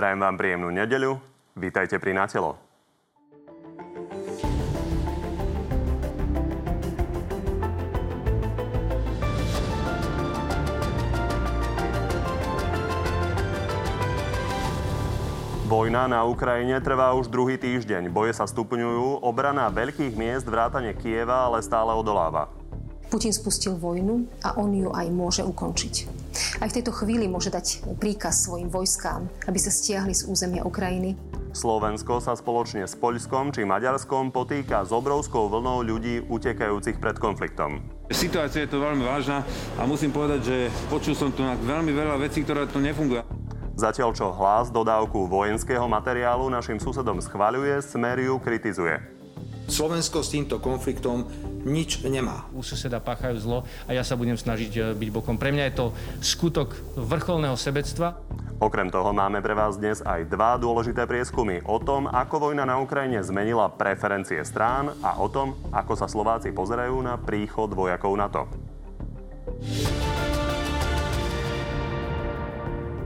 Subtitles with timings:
[0.00, 1.20] Prajem vám príjemnú nedeľu.
[1.60, 2.56] Vítajte pri Natelo.
[15.68, 18.08] Vojna na Ukrajine trvá už druhý týždeň.
[18.08, 22.48] Boje sa stupňujú, obrana veľkých miest vrátane Kieva ale stále odoláva.
[23.12, 26.29] Putin spustil vojnu a on ju aj môže ukončiť.
[26.60, 31.16] Aj v tejto chvíli môže dať príkaz svojim vojskám, aby sa stiahli z územia Ukrajiny.
[31.56, 37.80] Slovensko sa spoločne s Poľskom či Maďarskom potýka s obrovskou vlnou ľudí utekajúcich pred konfliktom.
[38.12, 39.40] Situácia je to veľmi vážna
[39.80, 40.56] a musím povedať, že
[40.92, 43.24] počul som tu veľmi veľa vecí, ktoré tu nefungujú.
[43.80, 49.19] Zatiaľ čo hlas dodávku vojenského materiálu našim susedom schvaľuje, Smer ju kritizuje.
[49.70, 51.24] Slovensko s týmto konfliktom
[51.62, 52.50] nič nemá.
[52.50, 55.38] U suseda páchajú zlo a ja sa budem snažiť e, byť bokom.
[55.38, 55.86] Pre mňa je to
[56.18, 58.18] skutok vrcholného sebectva.
[58.60, 62.76] Okrem toho máme pre vás dnes aj dva dôležité prieskumy o tom, ako vojna na
[62.76, 68.44] Ukrajine zmenila preferencie strán a o tom, ako sa Slováci pozerajú na príchod vojakov NATO.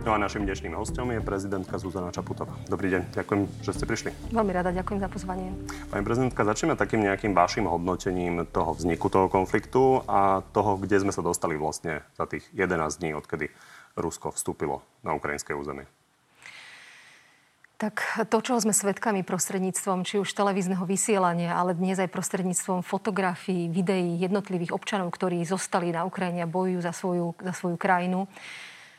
[0.05, 2.52] No a našim dnešným hostom je prezidentka Zuzana Čaputová.
[2.69, 4.12] Dobrý deň, ďakujem, že ste prišli.
[4.36, 5.48] Veľmi rada, ďakujem za pozvanie.
[5.88, 11.08] Pani prezidentka, začneme takým nejakým vašim hodnotením toho vzniku toho konfliktu a toho, kde sme
[11.08, 13.48] sa dostali vlastne za tých 11 dní, odkedy
[13.96, 15.88] Rusko vstúpilo na ukrajinské územie.
[17.80, 23.72] Tak to, čo sme svedkami prostredníctvom či už televízneho vysielania, ale dnes aj prostredníctvom fotografií,
[23.72, 28.28] videí jednotlivých občanov, ktorí zostali na Ukrajine a bojujú za svoju, za svoju krajinu,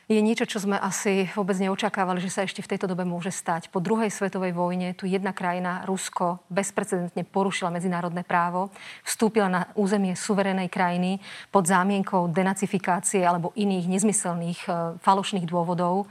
[0.06, 3.74] je niečo, čo sme asi vôbec neočakávali, že sa ešte v tejto dobe môže stať.
[3.74, 8.70] Po druhej svetovej vojne tu jedna krajina, Rusko, bezprecedentne porušila medzinárodné právo,
[9.02, 11.18] vstúpila na územie suverenej krajiny
[11.50, 14.70] pod zámienkou denacifikácie alebo iných nezmyselných e,
[15.02, 16.06] falošných dôvodov.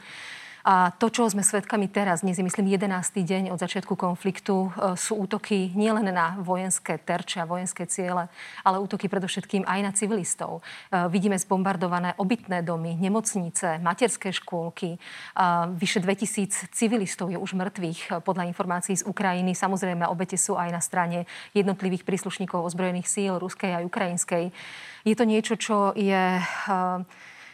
[0.66, 2.90] A to, čo sme svedkami teraz, dnes je myslím 11.
[3.22, 8.26] deň od začiatku konfliktu, e, sú útoky nielen na vojenské terče a vojenské ciele,
[8.66, 10.66] ale útoky predovšetkým aj na civilistov.
[10.90, 14.98] E, vidíme zbombardované obytné domy, nemocnice, materské škôlky.
[15.78, 19.54] Vyše 2000 civilistov je už mŕtvych e, podľa informácií z Ukrajiny.
[19.54, 24.50] Samozrejme, obete sú aj na strane jednotlivých príslušníkov ozbrojených síl, ruskej a ukrajinskej.
[25.06, 26.42] Je to niečo, čo je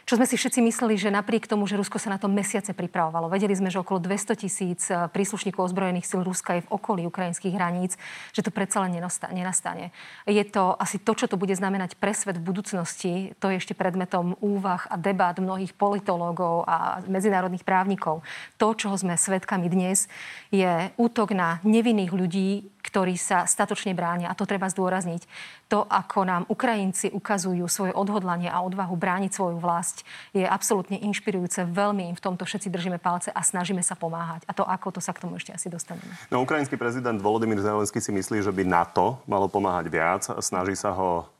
[0.02, 3.30] čo sme si všetci mysleli, že napriek tomu, že Rusko sa na to mesiace pripravovalo,
[3.30, 7.54] vedeli sme, že okolo 200 tisíc eh, príslušníkov ozbrojených síl Ruska je v okolí ukrajinských
[7.54, 7.94] hraníc,
[8.34, 8.98] že to predsa len
[9.30, 9.94] nenastane.
[10.26, 13.12] Je to asi to, čo to bude znamenať pre svet v budúcnosti.
[13.38, 18.26] To je ešte predmetom úvah a debát mnohých politológov a medzinárodných právnikov.
[18.58, 20.10] To, čoho sme svedkami dnes,
[20.50, 24.28] je útok na nevinných ľudí, ktorí sa statočne bránia.
[24.28, 25.24] A to treba zdôrazniť.
[25.70, 30.04] To, ako nám Ukrajinci ukazujú svoje odhodlanie a odvahu brániť svoju vlast,
[30.36, 31.64] je absolútne inšpirujúce.
[31.64, 34.44] Veľmi im v tomto všetci držíme palce a snažíme sa pomáhať.
[34.44, 36.12] A to, ako to sa k tomu ešte asi dostaneme.
[36.28, 40.22] No, ukrajinský prezident Volodymyr Zelenský si myslí, že by NATO malo pomáhať viac.
[40.44, 41.30] Snaží sa ho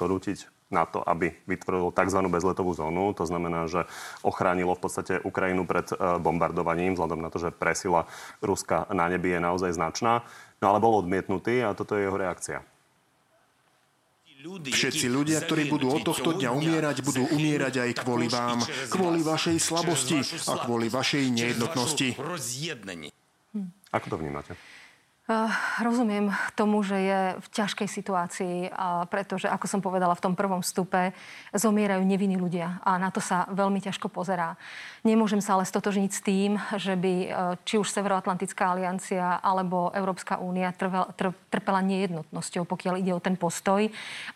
[0.00, 2.20] donútiť na to, aby vytvorilo tzv.
[2.26, 3.14] bezletovú zónu.
[3.14, 3.86] To znamená, že
[4.26, 8.10] ochránilo v podstate Ukrajinu pred e, bombardovaním, vzhľadom na to, že presila
[8.42, 10.26] Ruska na nebi je naozaj značná.
[10.58, 12.66] No ale bol odmietnutý a toto je jeho reakcia.
[14.46, 18.62] Všetci ľudia, ktorí budú od tohto dňa umierať, budú umierať aj kvôli vám,
[18.94, 22.14] kvôli vašej slabosti a kvôli vašej nejednotnosti.
[23.90, 24.54] Ako to vnímate?
[25.26, 25.50] Uh,
[25.82, 28.70] rozumiem tomu, že je v ťažkej situácii,
[29.10, 31.10] pretože, ako som povedala v tom prvom vstupe,
[31.50, 34.54] zomierajú nevinní ľudia a na to sa veľmi ťažko pozerá.
[35.02, 37.30] Nemôžem sa ale stotožniť s tým, že by uh,
[37.66, 43.34] či už Severoatlantická aliancia alebo Európska únia trvel, tr, trpela nejednotnosťou, pokiaľ ide o ten
[43.34, 43.82] postoj.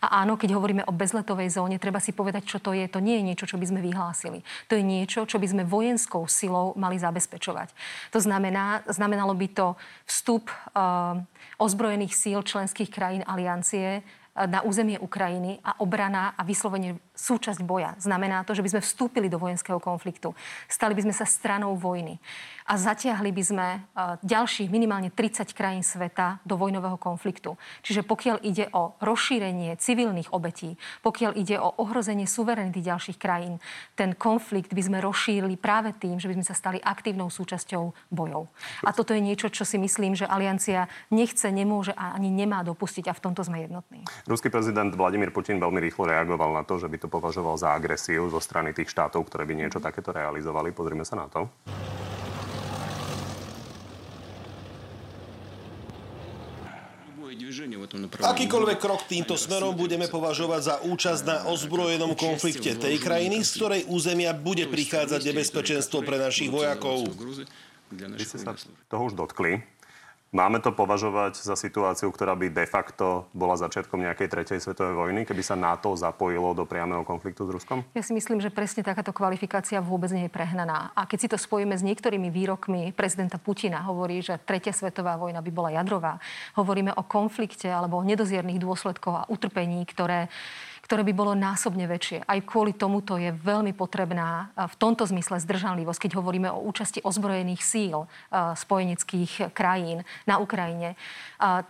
[0.03, 2.83] A áno, keď hovoríme o bezletovej zóne, treba si povedať, čo to je.
[2.91, 4.43] To nie je niečo, čo by sme vyhlásili.
[4.67, 7.71] To je niečo, čo by sme vojenskou silou mali zabezpečovať.
[8.11, 9.67] To znamená, znamenalo by to
[10.03, 10.80] vstup Um,
[11.57, 17.93] ozbrojených síl členských krajín aliancie uh, na územie Ukrajiny a obrana a vyslovene súčasť boja.
[18.01, 20.33] Znamená to, že by sme vstúpili do vojenského konfliktu.
[20.65, 22.17] Stali by sme sa stranou vojny
[22.65, 23.79] a zatiahli by sme e,
[24.25, 27.59] ďalších minimálne 30 krajín sveta do vojnového konfliktu.
[27.85, 33.61] Čiže pokiaľ ide o rozšírenie civilných obetí, pokiaľ ide o ohrozenie suverenity ďalších krajín,
[33.93, 38.49] ten konflikt by sme rozšírili práve tým, že by sme sa stali aktívnou súčasťou bojov.
[38.87, 43.11] A toto je niečo, čo si myslím, že aliancia nechce, nemôže a ani nemá dopustiť
[43.11, 44.07] a v tomto sme jednotní.
[44.25, 48.31] Ruský prezident Vladimír Putin veľmi rýchlo reagoval na to, že by to považoval za agresiu
[48.31, 50.71] zo strany tých štátov, ktoré by niečo takéto realizovali.
[50.71, 51.51] Pozrime sa na to.
[58.21, 63.81] Akýkoľvek krok týmto smerom budeme považovať za účasť na ozbrojenom konflikte tej krajiny, z ktorej
[63.91, 67.11] územia bude prichádzať nebezpečenstvo pre našich vojakov.
[67.91, 68.55] Vy ste sa
[68.87, 69.59] toho už dotkli.
[70.31, 75.27] Máme to považovať za situáciu, ktorá by de facto bola začiatkom nejakej tretej svetovej vojny,
[75.27, 77.83] keby sa NATO zapojilo do priamého konfliktu s Ruskom?
[77.91, 80.95] Ja si myslím, že presne takáto kvalifikácia vôbec nie je prehnaná.
[80.95, 85.43] A keď si to spojíme s niektorými výrokmi prezidenta Putina, hovorí, že tretia svetová vojna
[85.43, 86.15] by bola jadrová.
[86.55, 90.31] Hovoríme o konflikte alebo o nedoziernych dôsledkoch a utrpení, ktoré
[90.91, 92.27] ktoré by bolo násobne väčšie.
[92.27, 97.63] Aj kvôli tomuto je veľmi potrebná v tomto zmysle zdržanlivosť, keď hovoríme o účasti ozbrojených
[97.63, 100.99] síl spojeneckých krajín na Ukrajine.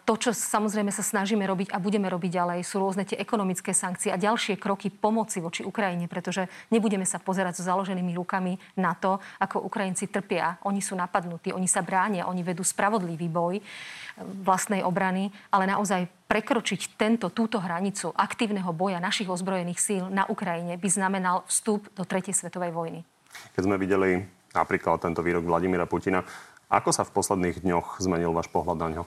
[0.10, 4.10] To, čo samozrejme sa snažíme robiť a budeme robiť ďalej, sú rôzne tie ekonomické sankcie
[4.10, 9.22] a ďalšie kroky pomoci voči Ukrajine, pretože nebudeme sa pozerať so založenými rukami na to,
[9.38, 10.58] ako Ukrajinci trpia.
[10.66, 13.62] Oni sú napadnutí, oni sa bránia, oni vedú spravodlivý boj
[14.24, 20.80] vlastnej obrany, ale naozaj prekročiť tento, túto hranicu aktívneho boja našich ozbrojených síl na Ukrajine
[20.80, 23.00] by znamenal vstup do tretej svetovej vojny.
[23.52, 24.24] Keď sme videli
[24.56, 26.24] napríklad tento výrok Vladimíra Putina,
[26.72, 29.04] ako sa v posledných dňoch zmenil váš pohľad na ňo?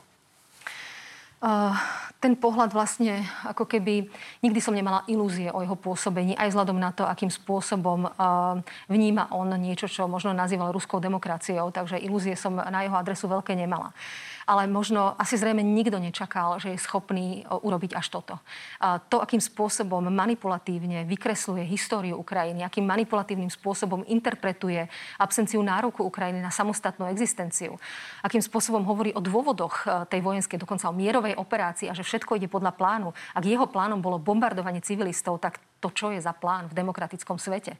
[1.45, 1.77] Uh,
[2.25, 4.09] ten pohľad vlastne, ako keby
[4.41, 8.57] nikdy som nemala ilúzie o jeho pôsobení, aj vzhľadom na to, akým spôsobom uh,
[8.89, 13.53] vníma on niečo, čo možno nazýval ruskou demokraciou, takže ilúzie som na jeho adresu veľké
[13.53, 13.93] nemala.
[13.93, 18.39] Uh, ale možno asi zrejme nikto nečakal, že je schopný urobiť až toto.
[18.83, 24.87] To, akým spôsobom manipulatívne vykresluje históriu Ukrajiny, akým manipulatívnym spôsobom interpretuje
[25.19, 27.77] absenciu nároku Ukrajiny na samostatnú existenciu,
[28.23, 32.49] akým spôsobom hovorí o dôvodoch tej vojenskej, dokonca o mierovej operácii a že všetko ide
[32.49, 33.17] podľa plánu.
[33.33, 37.77] Ak jeho plánom bolo bombardovanie civilistov, tak to, čo je za plán v demokratickom svete.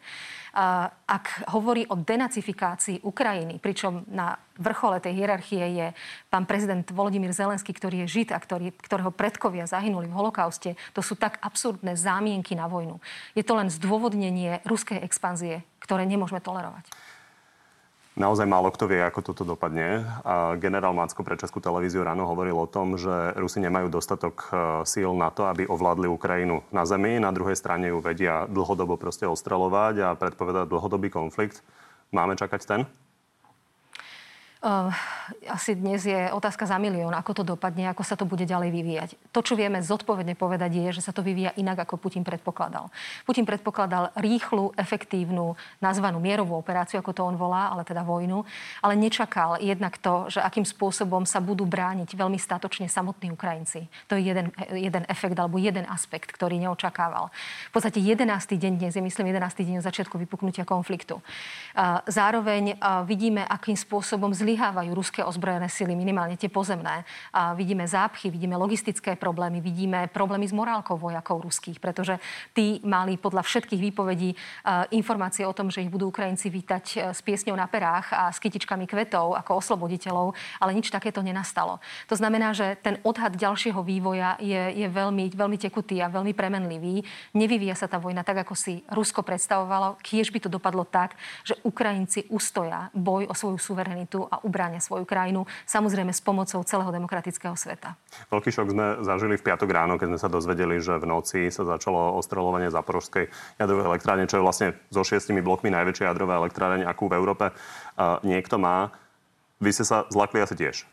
[1.09, 5.87] Ak hovorí o denacifikácii Ukrajiny, pričom na vrchole tej hierarchie je
[6.29, 11.01] pán prezident Volodymyr Zelenský, ktorý je žid a ktorý, ktorého predkovia zahynuli v holokauste, to
[11.01, 13.01] sú tak absurdné zámienky na vojnu.
[13.33, 16.87] Je to len zdôvodnenie ruskej expanzie, ktoré nemôžeme tolerovať.
[18.15, 20.07] Naozaj málo kto vie, ako toto dopadne.
[20.63, 24.47] Generál Macko pre Českú televíziu ráno hovoril o tom, že Rusi nemajú dostatok e,
[24.87, 27.19] síl na to, aby ovládli Ukrajinu na zemi.
[27.19, 31.67] Na druhej strane ju vedia dlhodobo proste ostrelovať a predpovedať dlhodobý konflikt.
[32.15, 32.81] Máme čakať ten?
[34.65, 34.89] Uh,
[35.53, 39.11] asi dnes je otázka za milión, ako to dopadne, ako sa to bude ďalej vyvíjať.
[39.29, 42.89] To, čo vieme zodpovedne povedať, je, že sa to vyvíja inak, ako Putin predpokladal.
[43.29, 45.53] Putin predpokladal rýchlu, efektívnu,
[45.85, 48.41] nazvanú mierovú operáciu, ako to on volá, ale teda vojnu,
[48.81, 53.93] ale nečakal jednak to, že akým spôsobom sa budú brániť veľmi statočne samotní Ukrajinci.
[54.09, 57.29] To je jeden, jeden efekt alebo jeden aspekt, ktorý neočakával.
[57.69, 58.33] V podstate 11.
[58.57, 59.61] deň dnes je, myslím, 11.
[59.61, 61.21] deň začiatku vypuknutia konfliktu.
[61.21, 67.03] Uh, zároveň uh, vidíme, akým spôsobom zlý zlyhávajú ruské ozbrojené sily, minimálne tie pozemné.
[67.35, 72.23] A vidíme zápchy, vidíme logistické problémy, vidíme problémy s morálkou vojakov ruských, pretože
[72.55, 74.31] tí mali podľa všetkých výpovedí
[74.95, 78.39] informácie o tom, že ich budú Ukrajinci vítať e, s piesňou na perách a s
[78.39, 81.83] kytičkami kvetov ako osloboditeľov, ale nič takéto nenastalo.
[82.07, 87.03] To znamená, že ten odhad ďalšieho vývoja je, je veľmi, veľmi tekutý a veľmi premenlivý.
[87.35, 89.99] Nevyvíja sa tá vojna tak, ako si Rusko predstavovalo.
[89.99, 95.09] Kiež by to dopadlo tak, že Ukrajinci ustoja boj o svoju suverenitu a ubránia svoju
[95.09, 97.97] krajinu, samozrejme s pomocou celého demokratického sveta.
[98.29, 101.65] Veľký šok sme zažili v piatok ráno, keď sme sa dozvedeli, že v noci sa
[101.65, 107.09] začalo ostreľovanie Zaporožskej jadrovej elektrárne, čo je vlastne so šiestimi blokmi najväčšia jadrová elektrárne, akú
[107.09, 108.93] v Európe uh, niekto má.
[109.59, 110.85] Vy ste sa zlakli asi tiež.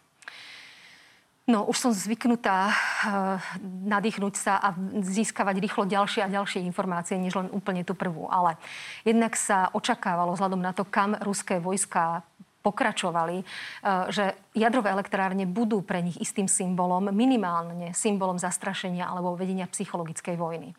[1.49, 7.33] No, už som zvyknutá uh, nadýchnuť sa a získavať rýchlo ďalšie a ďalšie informácie, než
[7.33, 8.29] len úplne tú prvú.
[8.29, 8.55] Ale
[9.03, 12.21] jednak sa očakávalo vzhľadom na to, kam ruské vojska
[12.61, 13.45] pokračovali, e,
[14.13, 20.69] že jadrové elektrárne budú pre nich istým symbolom, minimálne symbolom zastrašenia alebo vedenia psychologickej vojny.
[20.71, 20.75] E,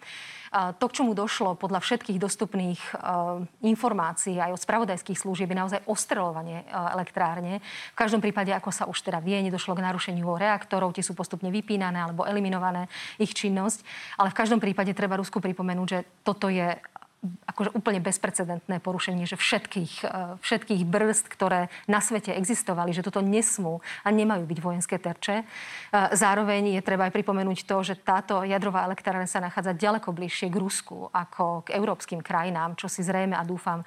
[0.79, 2.91] to, k čomu došlo podľa všetkých dostupných e,
[3.67, 7.59] informácií aj od spravodajských služieb, je naozaj ostreľovanie elektrárne.
[7.93, 11.51] V každom prípade, ako sa už teda vie, nedošlo k narušeniu reaktorov, tie sú postupne
[11.51, 12.87] vypínané alebo eliminované
[13.19, 13.83] ich činnosť.
[14.23, 16.79] Ale v každom prípade treba Rusku pripomenúť, že toto je
[17.23, 23.23] akože úplne bezprecedentné porušenie, že všetkých, e, všetkých brzd, ktoré na svete existovali, že toto
[23.23, 25.43] nesmú a nemajú byť vojenské terče.
[25.43, 25.45] E,
[26.19, 30.57] zároveň je treba aj pripomenúť to, že táto jadrová elektrárna sa nachádza ďaleko bližšie k
[30.59, 33.87] Rusku ako k európskym krajinám, čo si zrejme a dúfam,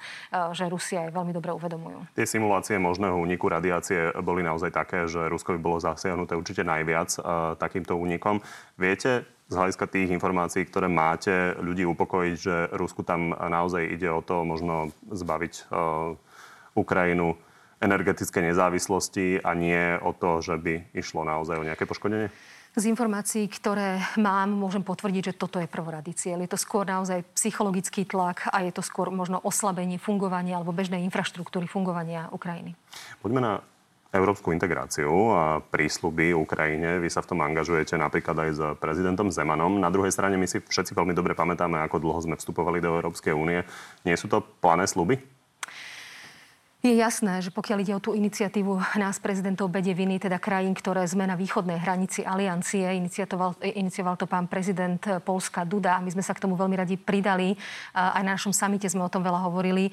[0.56, 2.16] že Rusia je veľmi dobre uvedomujú.
[2.16, 7.20] Tie simulácie možného úniku radiácie boli naozaj také, že Rusko by bolo zasiahnuté určite najviac
[7.60, 8.40] takýmto únikom.
[8.80, 14.18] Viete, z hľadiska tých informácií, ktoré máte, ľudí upokojiť, že Rusku tam naozaj ide o
[14.18, 16.18] to možno zbaviť uh,
[16.74, 17.38] Ukrajinu
[17.78, 22.32] energetickej nezávislosti a nie o to, že by išlo naozaj o nejaké poškodenie?
[22.76, 26.44] Z informácií, ktoré mám, môžem potvrdiť, že toto je prvoradý cieľ.
[26.44, 31.00] Je to skôr naozaj psychologický tlak a je to skôr možno oslabenie fungovania alebo bežnej
[31.08, 32.76] infraštruktúry fungovania Ukrajiny.
[33.24, 33.52] Poďme na
[34.14, 37.02] európsku integráciu a prísľuby Ukrajine.
[37.02, 39.78] Vy sa v tom angažujete napríklad aj s prezidentom Zemanom.
[39.82, 43.34] Na druhej strane my si všetci veľmi dobre pamätáme, ako dlho sme vstupovali do Európskej
[43.34, 43.66] únie.
[44.06, 45.35] Nie sú to plané sluby?
[46.86, 51.26] Je jasné, že pokiaľ ide o tú iniciatívu nás prezidentov Bedeviny, teda krajín, ktoré sme
[51.26, 56.30] na východnej hranici aliancie, inicioval, inicioval to pán prezident Polska Duda a my sme sa
[56.30, 57.58] k tomu veľmi radi pridali.
[57.90, 59.90] Aj na našom samite sme o tom veľa hovorili.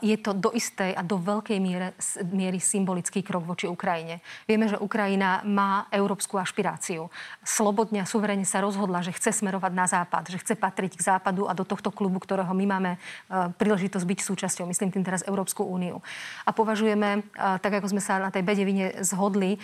[0.00, 1.92] Je to do istej a do veľkej miere,
[2.32, 4.24] miery symbolický krok voči Ukrajine.
[4.48, 7.12] Vieme, že Ukrajina má európsku ašpiráciu.
[7.44, 11.44] Slobodne a suverene sa rozhodla, že chce smerovať na západ, že chce patriť k západu
[11.44, 12.90] a do tohto klubu, ktorého my máme
[13.60, 16.00] príležitosť byť súčasťou, myslím tým teraz Európsku úniu
[16.46, 19.58] a považujeme, tak ako sme sa na tej bedevine zhodli,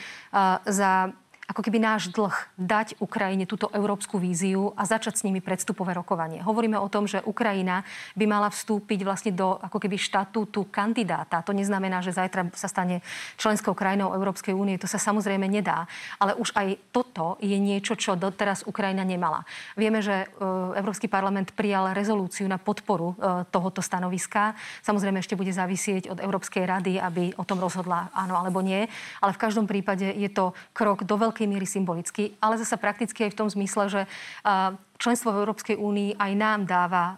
[0.66, 1.12] za
[1.48, 6.44] ako keby náš dlh dať Ukrajine túto európsku víziu a začať s nimi predstupové rokovanie.
[6.44, 7.88] Hovoríme o tom, že Ukrajina
[8.20, 11.40] by mala vstúpiť vlastne do ako keby štatútu kandidáta.
[11.48, 13.00] To neznamená, že zajtra sa stane
[13.40, 14.76] členskou krajinou Európskej únie.
[14.76, 15.88] To sa samozrejme nedá.
[16.20, 19.48] Ale už aj toto je niečo, čo doteraz Ukrajina nemala.
[19.72, 20.44] Vieme, že e,
[20.76, 24.52] Európsky parlament prijal rezolúciu na podporu e, tohoto stanoviska.
[24.84, 28.84] Samozrejme ešte bude závisieť od Európskej rady, aby o tom rozhodla áno alebo nie.
[29.24, 33.22] Ale v každom prípade je to krok do veľkej veľkej miery symbolicky, ale zase prakticky
[33.22, 34.02] aj v tom zmysle, že
[34.98, 37.14] členstvo v Európskej únii aj nám dáva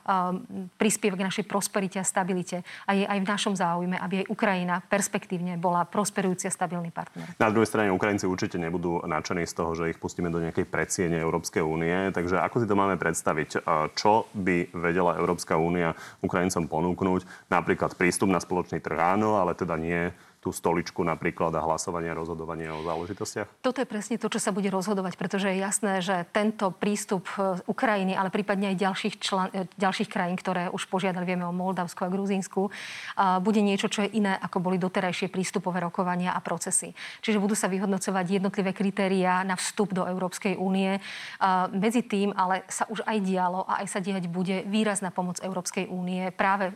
[0.77, 2.61] príspevok k našej prosperite a stabilite.
[2.85, 7.33] A je aj v našom záujme, aby aj Ukrajina perspektívne bola prosperujúci a stabilný partner.
[7.41, 11.17] Na druhej strane Ukrajinci určite nebudú nadšení z toho, že ich pustíme do nejakej predsiene
[11.17, 12.13] Európskej únie.
[12.13, 13.65] Takže ako si to máme predstaviť?
[13.97, 17.49] Čo by vedela Európska únia Ukrajincom ponúknuť?
[17.49, 22.17] Napríklad prístup na spoločný trh áno, ale teda nie tú stoličku napríklad a hlasovanie a
[22.17, 23.61] rozhodovanie o záležitostiach?
[23.61, 27.61] Toto je presne to, čo sa bude rozhodovať, pretože je jasné, že tento prístup e,
[27.69, 32.03] Ukrajiny, ale prípadne aj ďalších, člen, e, ďalších krajín, ktoré už požiadali, vieme o Moldavsku
[32.03, 32.73] a Gruzínsku,
[33.45, 36.97] bude niečo, čo je iné, ako boli doterajšie prístupové rokovania a procesy.
[37.21, 40.97] Čiže budú sa vyhodnocovať jednotlivé kritériá na vstup do Európskej únie.
[41.75, 45.91] Medzi tým ale sa už aj dialo a aj sa diať bude výrazná pomoc Európskej
[45.91, 46.73] únie práve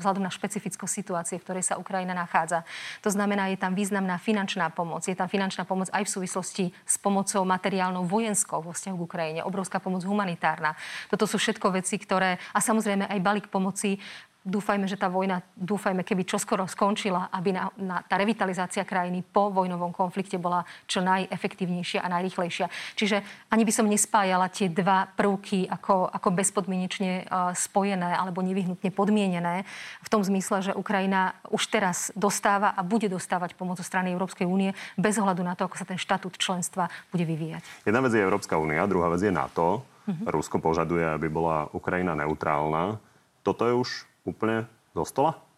[0.00, 2.64] vzhľadom na špecifickú situácie, v ktorej sa Ukrajina nachádza.
[3.02, 5.02] To znamená, je tam významná finančná pomoc.
[5.04, 9.40] Je tam finančná pomoc aj v súvislosti s pomocou materiálnou vojenskou vo vzťahu k Ukrajine.
[9.42, 10.78] Obrovská pomoc humanitárna.
[11.10, 12.38] Toto sú všetko veci, ktoré...
[12.54, 13.98] A samozrejme aj balík pomoci
[14.42, 19.54] Dúfajme, že tá vojna, dúfajme, keby čoskoro skončila, aby na, na, tá revitalizácia krajiny po
[19.54, 22.66] vojnovom konflikte bola čo najefektívnejšia a najrychlejšia.
[22.98, 23.22] Čiže
[23.54, 29.62] ani by som nespájala tie dva prvky ako, ako bezpodmienečne uh, spojené alebo nevyhnutne podmienené
[30.02, 34.42] v tom zmysle, že Ukrajina už teraz dostáva a bude dostávať pomoc zo strany Európskej
[34.42, 37.86] únie bez ohľadu na to, ako sa ten štatút členstva bude vyvíjať.
[37.86, 39.86] Jedna vec je Európska únia, druhá vec je NATO.
[40.02, 40.34] Uh-huh.
[40.34, 42.98] Rusko požaduje, aby bola Ukrajina neutrálna.
[43.46, 43.90] Toto je už
[44.24, 45.51] úplne zo stola?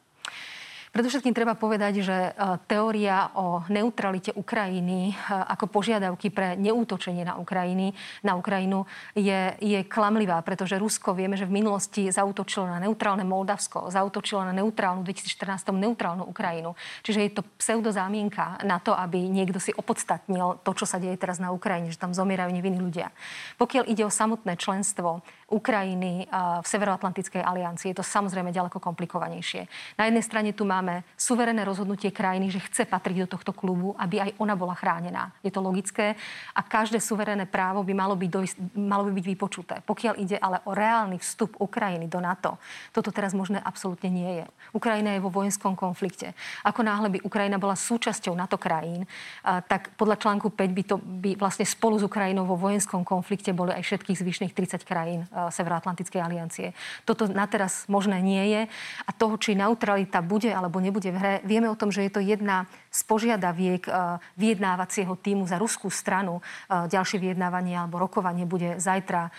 [0.94, 2.30] Predovšetkým treba povedať, že e,
[2.70, 7.90] teória o neutralite Ukrajiny e, ako požiadavky pre neútočenie na, Ukrajiny,
[8.22, 8.86] na Ukrajinu
[9.18, 14.54] je, je klamlivá, pretože Rusko vieme, že v minulosti zautočilo na neutrálne Moldavsko, zautočilo na
[14.54, 16.78] neutrálnu 2014 neutrálnu Ukrajinu.
[17.02, 21.42] Čiže je to pseudozámienka na to, aby niekto si opodstatnil to, čo sa deje teraz
[21.42, 23.10] na Ukrajine, že tam zomierajú nevinní ľudia.
[23.58, 29.66] Pokiaľ ide o samotné členstvo Ukrajiny v Severoatlantickej aliancii, je to samozrejme ďaleko komplikovanejšie.
[30.00, 30.84] Na jednej strane tu máme
[31.17, 35.33] suverené rozhodnutie krajiny, že chce patriť do tohto klubu, aby aj ona bola chránená.
[35.41, 36.19] Je to logické
[36.53, 39.75] a každé suverénne právo by malo byť, dojsť, malo by byť vypočuté.
[39.85, 42.61] Pokiaľ ide ale o reálny vstup Ukrajiny do NATO,
[42.93, 44.47] toto teraz možné absolútne nie je.
[44.75, 46.37] Ukrajina je vo vojenskom konflikte.
[46.67, 49.07] Ako náhle by Ukrajina bola súčasťou NATO krajín,
[49.45, 53.71] tak podľa článku 5 by to by vlastne spolu s Ukrajinou vo vojenskom konflikte boli
[53.73, 56.67] aj všetkých zvyšných 30 krajín Severoatlantickej aliancie.
[57.07, 58.62] Toto na teraz možné nie je
[59.05, 62.21] a toho, či neutralita bude alebo nebude v hre, vieme o tom, že je to
[62.23, 63.95] jedna z požiadaviek eh,
[64.38, 66.40] vyjednávacieho týmu za ruskú stranu.
[66.71, 69.31] Eh, ďalšie vyjednávanie alebo rokovanie bude zajtra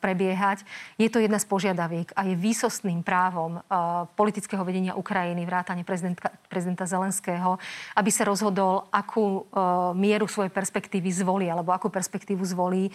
[0.00, 0.64] prebiehať.
[0.98, 3.62] Je to jedna z požiadaviek a je výsostným právom
[4.18, 7.56] politického vedenia Ukrajiny, vrátane prezidenta, prezidenta Zelenského,
[7.96, 9.46] aby sa rozhodol, akú
[9.94, 12.90] mieru svojej perspektívy zvolí alebo akú perspektívu zvolí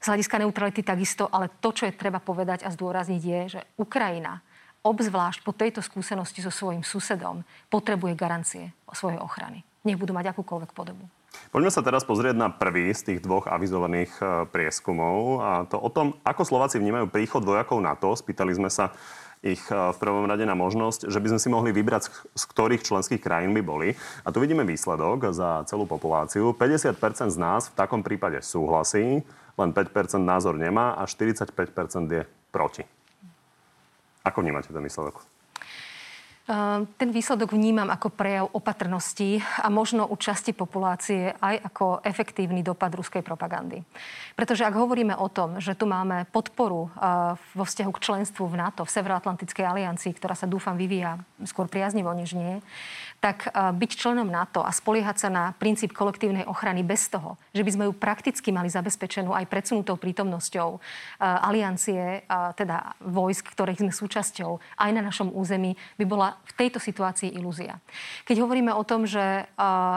[0.00, 4.44] z hľadiska neutrality takisto, ale to, čo je treba povedať a zdôrazniť je, že Ukrajina
[4.86, 9.66] obzvlášť po tejto skúsenosti so svojím susedom potrebuje garancie svojej ochrany.
[9.84, 11.04] Nech budú mať akúkoľvek podobu.
[11.52, 15.44] Poďme sa teraz pozrieť na prvý z tých dvoch avizovaných e, prieskumov.
[15.44, 18.16] A to o tom, ako Slováci vnímajú príchod vojakov NATO.
[18.16, 18.96] Spýtali sme sa
[19.44, 22.82] ich e, v prvom rade na možnosť, že by sme si mohli vybrať, z ktorých
[22.88, 23.92] členských krajín by boli.
[24.24, 26.56] A tu vidíme výsledok za celú populáciu.
[26.56, 29.20] 50% z nás v takom prípade súhlasí,
[29.60, 31.52] len 5% názor nemá a 45%
[32.08, 32.95] je proti.
[34.26, 35.35] Ako vnímate ten výsledok?
[36.46, 42.62] Ehm, ten výsledok vnímam ako prejav opatrnosti a možno u časti populácie aj ako efektívny
[42.62, 43.82] dopad ruskej propagandy.
[44.38, 48.62] Pretože ak hovoríme o tom, že tu máme podporu ehm, vo vzťahu k členstvu v
[48.62, 52.62] NATO, v Severoatlantickej aliancii, ktorá sa dúfam vyvíja skôr priaznivo než nie,
[53.18, 57.70] tak byť členom NATO a spoliehať sa na princíp kolektívnej ochrany bez toho, že by
[57.72, 60.78] sme ju prakticky mali zabezpečenú aj predsunutou prítomnosťou
[61.18, 67.36] aliancie, teda vojsk, ktorých sme súčasťou, aj na našom území, by bola v tejto situácii
[67.36, 67.80] ilúzia.
[68.24, 69.44] Keď hovoríme o tom, že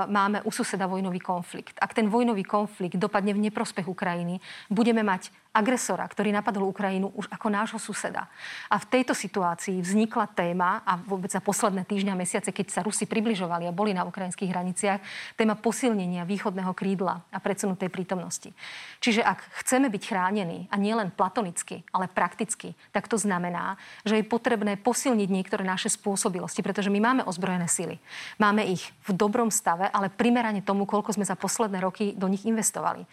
[0.08, 5.32] máme u suseda vojnový konflikt, ak ten vojnový konflikt dopadne v neprospech Ukrajiny, budeme mať
[5.50, 8.30] agresora, ktorý napadol Ukrajinu už ako nášho suseda.
[8.70, 13.10] A v tejto situácii vznikla téma, a vôbec za posledné týždňa mesiace, keď sa Rusi
[13.10, 15.02] približovali a boli na ukrajinských hraniciach,
[15.34, 18.54] téma posilnenia východného krídla a predsunutej prítomnosti.
[19.02, 23.76] Čiže ak chceme byť chránení, a nielen platonicky, ale prakticky, tak to znamená,
[24.06, 27.98] že je potrebné posilniť niektoré naše spôsobilosti, pretože my máme ozbrojené sily.
[28.38, 32.46] Máme ich v dobrom stave, ale primerane tomu, koľko sme za posledné roky do nich
[32.46, 33.10] investovali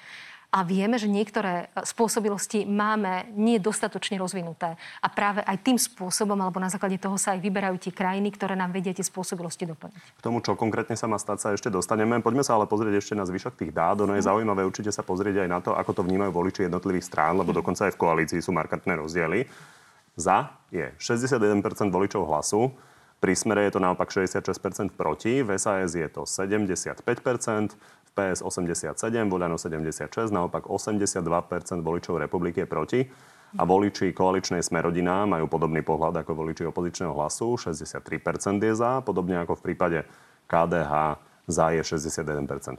[0.50, 4.78] a vieme, že niektoré e, spôsobilosti máme nie dostatočne rozvinuté.
[5.02, 8.54] A práve aj tým spôsobom, alebo na základe toho sa aj vyberajú tie krajiny, ktoré
[8.54, 10.00] nám vedia tie spôsobilosti doplniť.
[10.16, 12.22] K tomu, čo konkrétne sa má stať, sa ešte dostaneme.
[12.22, 13.98] Poďme sa ale pozrieť ešte na zvyšok tých dát.
[14.00, 14.28] Ono je mhm.
[14.30, 17.58] zaujímavé určite sa pozrieť aj na to, ako to vnímajú voliči jednotlivých strán, lebo mhm.
[17.60, 19.46] dokonca aj v koalícii sú markantné rozdiely.
[20.16, 21.60] Za je 61%
[21.92, 22.72] voličov hlasu,
[23.26, 27.02] pri smere je to naopak 66% proti, v SAS je to 75%,
[28.14, 28.95] PS 87,
[29.26, 31.26] Voľano 76, naopak 82%
[31.83, 33.00] voličov republiky je proti.
[33.59, 37.59] A voliči koaličnej Smerodina majú podobný pohľad ako voliči opozičného hlasu.
[37.59, 39.99] 63% je za, podobne ako v prípade
[40.47, 41.18] KDH
[41.50, 42.78] za je 61%.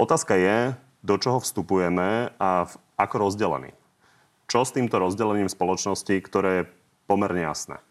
[0.00, 0.72] Otázka je,
[1.04, 3.76] do čoho vstupujeme a v, ako rozdelený.
[4.48, 6.68] Čo s týmto rozdelením spoločnosti, ktoré je
[7.04, 7.84] pomerne jasné?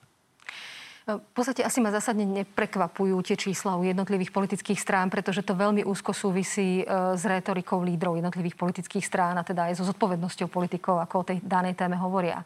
[1.06, 5.86] V podstate asi ma zásadne neprekvapujú tie čísla u jednotlivých politických strán, pretože to veľmi
[5.86, 6.84] úzko súvisí e,
[7.14, 11.38] s rétorikou lídrov jednotlivých politických strán a teda aj so zodpovednosťou politikov, ako o tej
[11.46, 12.42] danej téme hovoria.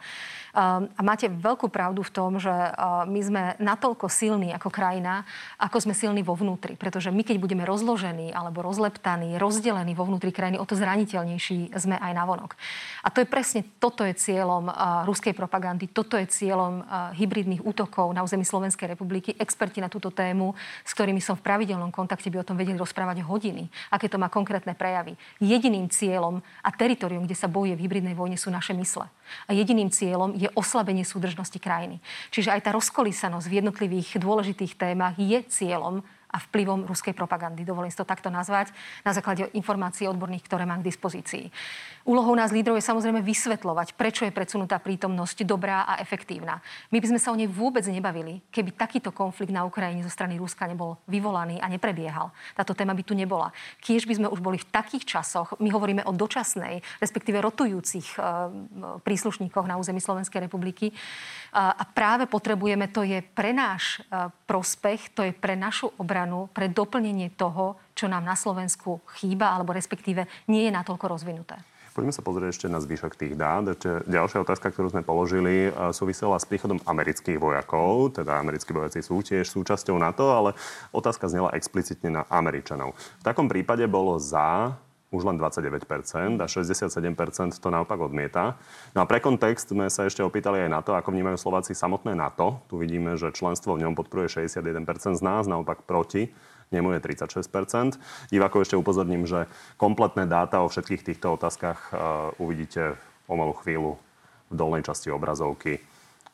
[0.52, 2.52] Ehm, a máte veľkú pravdu v tom, že
[3.08, 5.24] my sme natoľko silní ako krajina,
[5.56, 6.76] ako sme silní vo vnútri.
[6.76, 11.96] Pretože my, keď budeme rozložení alebo rozleptaní, rozdelení vo vnútri krajiny, o to zraniteľnejší sme
[11.96, 12.60] aj navonok.
[13.06, 14.68] A to je presne, toto je cieľom
[15.08, 16.84] ruskej propagandy, toto je cieľom
[17.16, 19.38] hybridných útokov na území Slovenskej republiky.
[19.38, 23.22] Experti na túto tému, s ktorými som v pravidelnom kontakte, by o tom vedeli rozprávať
[23.22, 25.14] hodiny, aké to má konkrétne prejavy.
[25.38, 29.06] Jediným cieľom a teritorium, kde sa bojuje v hybridnej vojne, sú naše mysle.
[29.46, 32.02] A jediným cieľom je oslabenie súdržnosti krajiny.
[32.34, 37.66] Čiže aj tá rozkolísanosť v jednotlivých dôležitých témach je cieľom a vplyvom ruskej propagandy.
[37.66, 38.70] Dovolím si to takto nazvať
[39.02, 41.50] na základe informácií odborných, ktoré mám k dispozícii.
[42.10, 46.58] Úlohou nás lídrov je samozrejme vysvetľovať, prečo je predsunutá prítomnosť dobrá a efektívna.
[46.90, 50.42] My by sme sa o nej vôbec nebavili, keby takýto konflikt na Ukrajine zo strany
[50.42, 52.34] Ruska nebol vyvolaný a neprebiehal.
[52.58, 53.54] Táto téma by tu nebola.
[53.78, 58.20] Kiež by sme už boli v takých časoch, my hovoríme o dočasnej, respektíve rotujúcich e,
[59.06, 60.90] príslušníkoch na území Slovenskej republiky.
[61.54, 66.50] A, a práve potrebujeme, to je pre náš e, prospech, to je pre našu obranu
[66.58, 71.62] pre doplnenie toho, čo nám na Slovensku chýba, alebo respektíve nie je natoľko rozvinuté.
[72.00, 73.76] Poďme sa pozrieť ešte na zvyšok tých dát.
[74.08, 78.16] Ďalšia otázka, ktorú sme položili, e, súvisela s príchodom amerických vojakov.
[78.16, 80.56] Teda americkí vojaci sú tiež súčasťou NATO, ale
[80.96, 82.96] otázka znela explicitne na Američanov.
[82.96, 84.80] V takom prípade bolo za
[85.12, 88.56] už len 29% a 67% to naopak odmieta.
[88.96, 92.16] No a pre kontext sme sa ešte opýtali aj na to, ako vnímajú Slováci samotné
[92.16, 92.64] NATO.
[92.72, 96.32] Tu vidíme, že členstvo v ňom podporuje 61% z nás, naopak proti
[96.70, 97.98] nemu je 36%.
[98.30, 101.98] Divákov ešte upozorním, že kompletné dáta o všetkých týchto otázkach uh,
[102.38, 103.98] uvidíte o malú chvíľu
[104.50, 105.82] v dolnej časti obrazovky.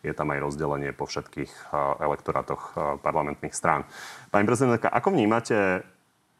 [0.05, 3.87] Je tam aj rozdelenie po všetkých uh, elektorátoch uh, parlamentných strán.
[4.29, 5.87] Pani prezidentka, ako vnímate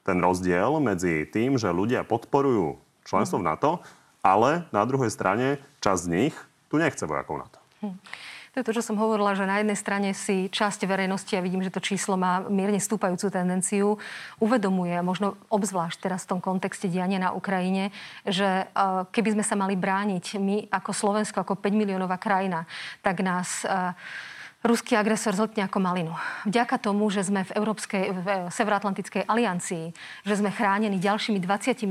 [0.06, 2.78] ten rozdiel medzi tým, že ľudia podporujú
[3.08, 3.72] členstvo v NATO,
[4.22, 6.36] ale na druhej strane časť z nich
[6.70, 7.60] tu nechce vojakov NATO.
[7.82, 7.98] Hm.
[8.56, 11.60] To je to, čo som hovorila, že na jednej strane si časť verejnosti, a vidím,
[11.60, 14.00] že to číslo má mierne stúpajúcu tendenciu,
[14.40, 17.92] uvedomuje, možno obzvlášť teraz v tom kontexte diania na Ukrajine,
[18.24, 18.64] že
[19.12, 22.64] keby sme sa mali brániť my ako Slovensko, ako 5 miliónová krajina,
[23.04, 23.68] tak nás
[24.66, 26.14] ruský agresor zltne ako malinu.
[26.50, 29.94] Vďaka tomu, že sme v Európskej, v Severoatlantickej aliancii,
[30.26, 31.86] že sme chránení ďalšími 29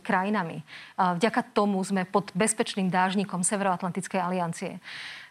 [0.00, 0.64] krajinami,
[0.96, 4.80] vďaka tomu sme pod bezpečným dážnikom Severoatlantickej aliancie.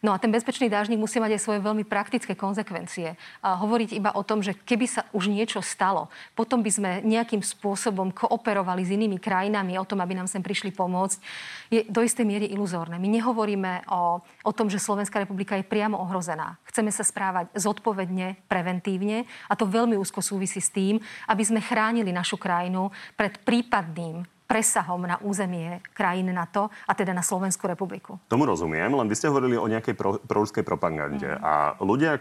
[0.06, 3.18] No a ten bezpečný dážnik musí mať aj svoje veľmi praktické konsekvencie.
[3.42, 7.42] A hovoriť iba o tom, že keby sa už niečo stalo, potom by sme nejakým
[7.42, 11.18] spôsobom kooperovali s inými krajinami o tom, aby nám sem prišli pomôcť,
[11.74, 13.02] je do istej miery iluzórne.
[13.02, 16.62] My nehovoríme o, o tom, že Slovenská republika je priamo ohrozená.
[16.76, 21.00] Chceme sa správať zodpovedne, preventívne a to veľmi úzko súvisí s tým,
[21.32, 27.24] aby sme chránili našu krajinu pred prípadným presahom na územie krajín NATO a teda na
[27.24, 28.20] Slovenskú republiku.
[28.28, 31.40] Tomu rozumiem, len vy ste hovorili o nejakej pro, proruskej propagande mm.
[31.40, 32.20] a ľudia,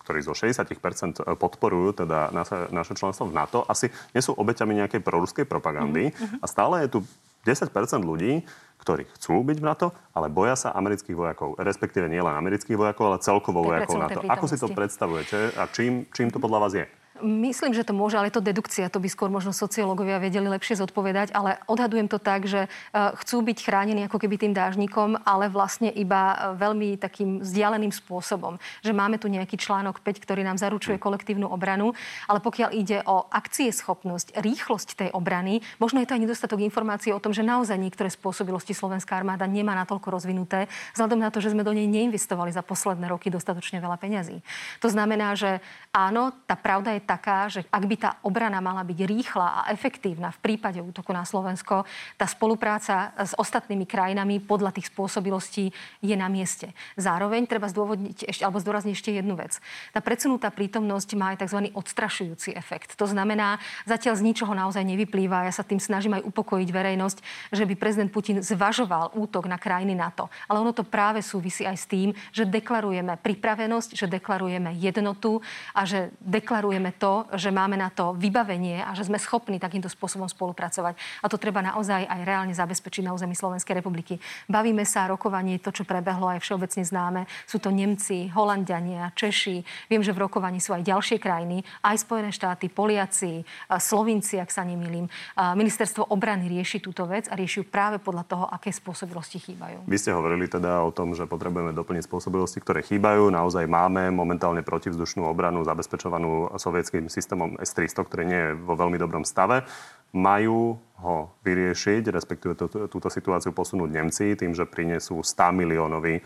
[0.00, 5.04] ktorí zo 60% podporujú teda naše, naše členstvo v NATO, asi nie sú obeťami nejakej
[5.04, 6.40] proruskej propagandy mm-hmm.
[6.40, 7.04] a stále je tu
[7.44, 7.72] 10%
[8.04, 8.44] ľudí,
[8.80, 11.60] ktorí chcú byť v NATO, ale boja sa amerických vojakov.
[11.60, 14.20] Respektíve nielen amerických vojakov, ale celkovo vojakov NATO.
[14.24, 16.86] Ako si to predstavujete a čím, čím to podľa vás je?
[17.20, 18.88] Myslím, že to môže, ale je to dedukcia.
[18.88, 23.44] To by skôr možno sociológovia vedeli lepšie zodpovedať, ale odhadujem to tak, že e, chcú
[23.44, 28.56] byť chránení ako keby tým dážnikom, ale vlastne iba e, veľmi takým vzdialeným spôsobom.
[28.80, 31.92] Že máme tu nejaký článok 5, ktorý nám zaručuje kolektívnu obranu,
[32.24, 37.20] ale pokiaľ ide o akcieschopnosť, rýchlosť tej obrany, možno je to aj nedostatok informácií o
[37.20, 41.66] tom, že naozaj niektoré spôsobilosti slovenská armáda nemá natoľko rozvinuté, vzhľadom na to, že sme
[41.66, 44.40] do nej neinvestovali za posledné roky dostatočne veľa peňazí.
[44.80, 45.60] To znamená, že
[45.92, 50.30] áno, tá pravda je taká, že ak by tá obrana mala byť rýchla a efektívna
[50.30, 51.82] v prípade útoku na Slovensko,
[52.14, 56.70] tá spolupráca s ostatnými krajinami podľa tých spôsobilostí je na mieste.
[56.94, 59.58] Zároveň treba zdôvodniť ešte, alebo zdôrazniť ešte jednu vec.
[59.90, 61.74] Tá predsunutá prítomnosť má aj tzv.
[61.74, 62.94] odstrašujúci efekt.
[62.94, 63.58] To znamená,
[63.90, 65.50] zatiaľ z ničoho naozaj nevyplýva.
[65.50, 67.18] Ja sa tým snažím aj upokojiť verejnosť,
[67.50, 70.30] že by prezident Putin zvažoval útok na krajiny NATO.
[70.46, 75.42] Ale ono to práve súvisí aj s tým, že deklarujeme pripravenosť, že deklarujeme jednotu
[75.74, 80.28] a že deklarujeme to, že máme na to vybavenie a že sme schopní takýmto spôsobom
[80.28, 81.00] spolupracovať.
[81.24, 84.20] A to treba naozaj aj reálne zabezpečiť na území Slovenskej republiky.
[84.44, 87.20] Bavíme sa, rokovanie, to, čo prebehlo, aj všeobecne známe.
[87.48, 89.88] Sú to Nemci, Holandiania, Češi.
[89.88, 93.48] Viem, že v rokovaní sú aj ďalšie krajiny, aj Spojené štáty, Poliaci,
[93.80, 95.06] Slovinci, ak sa nemýlim.
[95.38, 99.86] Ministerstvo obrany rieši túto vec a rieši ju práve podľa toho, aké spôsobilosti chýbajú.
[99.86, 103.30] Vy ste hovorili teda o tom, že potrebujeme doplniť spôsobilosti, ktoré chýbajú.
[103.30, 108.98] Naozaj máme momentálne protivzdušnú obranu zabezpečovanú sovietským americkým systémom S-300, ktorý nie je vo veľmi
[108.98, 109.62] dobrom stave.
[110.10, 116.18] Majú ho vyriešiť, respektíve tú, túto situáciu posunúť Nemci tým, že prinesú 100 miliónový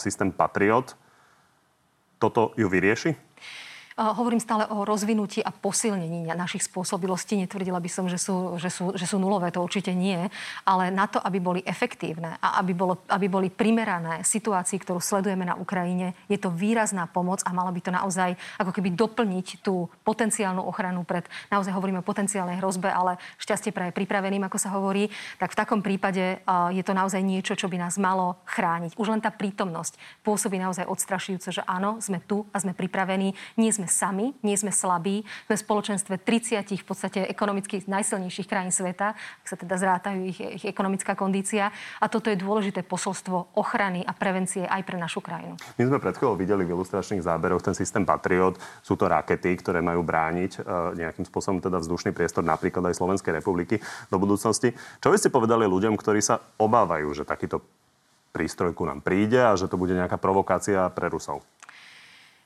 [0.00, 0.96] systém Patriot.
[2.16, 3.12] Toto ju vyrieši?
[4.00, 7.36] Hovorím stále o rozvinutí a posilnení našich spôsobilostí.
[7.36, 10.32] Netvrdila by som, že sú, že, sú, že sú nulové, to určite nie.
[10.64, 15.44] Ale na to, aby boli efektívne a aby, bolo, aby boli primerané situácii, ktorú sledujeme
[15.44, 19.92] na Ukrajine, je to výrazná pomoc a malo by to naozaj ako keby doplniť tú
[20.00, 25.12] potenciálnu ochranu pred, naozaj hovoríme o potenciálnej hrozbe, ale šťastie pre pripraveným, ako sa hovorí,
[25.36, 26.40] tak v takom prípade
[26.72, 28.96] je to naozaj niečo, čo by nás malo chrániť.
[28.96, 33.68] Už len tá prítomnosť pôsobí naozaj odstrašujúce, že áno, sme tu a sme pripravení, nie
[33.68, 35.26] sme sami, nie sme slabí.
[35.50, 40.40] Sme v spoločenstve 30 v podstate ekonomicky najsilnejších krajín sveta, ak sa teda zrátajú ich,
[40.40, 41.74] ich ekonomická kondícia.
[41.98, 45.58] A toto je dôležité posolstvo ochrany a prevencie aj pre našu krajinu.
[45.76, 48.56] My sme pred chvíľou videli v ilustračných záberoch ten systém Patriot.
[48.80, 50.60] Sú to rakety, ktoré majú brániť e,
[51.02, 54.72] nejakým spôsobom teda vzdušný priestor napríklad aj Slovenskej republiky do budúcnosti.
[55.02, 57.60] Čo by ste povedali ľuďom, ktorí sa obávajú, že takýto
[58.30, 61.42] prístroj ku nám príde a že to bude nejaká provokácia pre Rusov?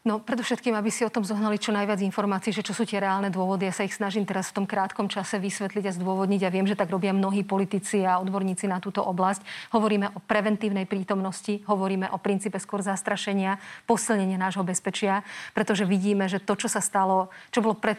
[0.05, 3.33] No, predovšetkým, aby si o tom zohnali čo najviac informácií, že čo sú tie reálne
[3.33, 3.65] dôvody.
[3.65, 6.77] Ja sa ich snažím teraz v tom krátkom čase vysvetliť a zdôvodniť a viem, že
[6.77, 9.73] tak robia mnohí politici a odborníci na túto oblasť.
[9.73, 13.57] Hovoríme o preventívnej prítomnosti, hovoríme o princípe skôr zastrašenia,
[13.89, 15.25] posilnenia nášho bezpečia,
[15.57, 17.97] pretože vidíme, že to, čo sa stalo, čo bolo pred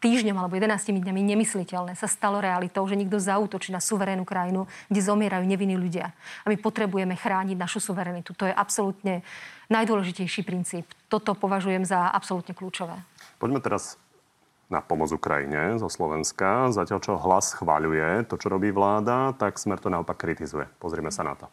[0.00, 5.00] týždňom alebo 11 dňami nemysliteľné sa stalo realitou, že niekto zautočí na suverénnu krajinu, kde
[5.00, 6.12] zomierajú nevinní ľudia.
[6.44, 8.36] A my potrebujeme chrániť našu suverenitu.
[8.36, 9.24] To je absolútne
[9.72, 10.86] najdôležitejší princíp.
[11.08, 12.94] Toto považujem za absolútne kľúčové.
[13.40, 13.96] Poďme teraz
[14.66, 16.70] na pomoc Ukrajine zo Slovenska.
[16.74, 20.66] Zatiaľ, čo hlas chváľuje to, čo robí vláda, tak Smer to naopak kritizuje.
[20.82, 21.46] Pozrime sa na to.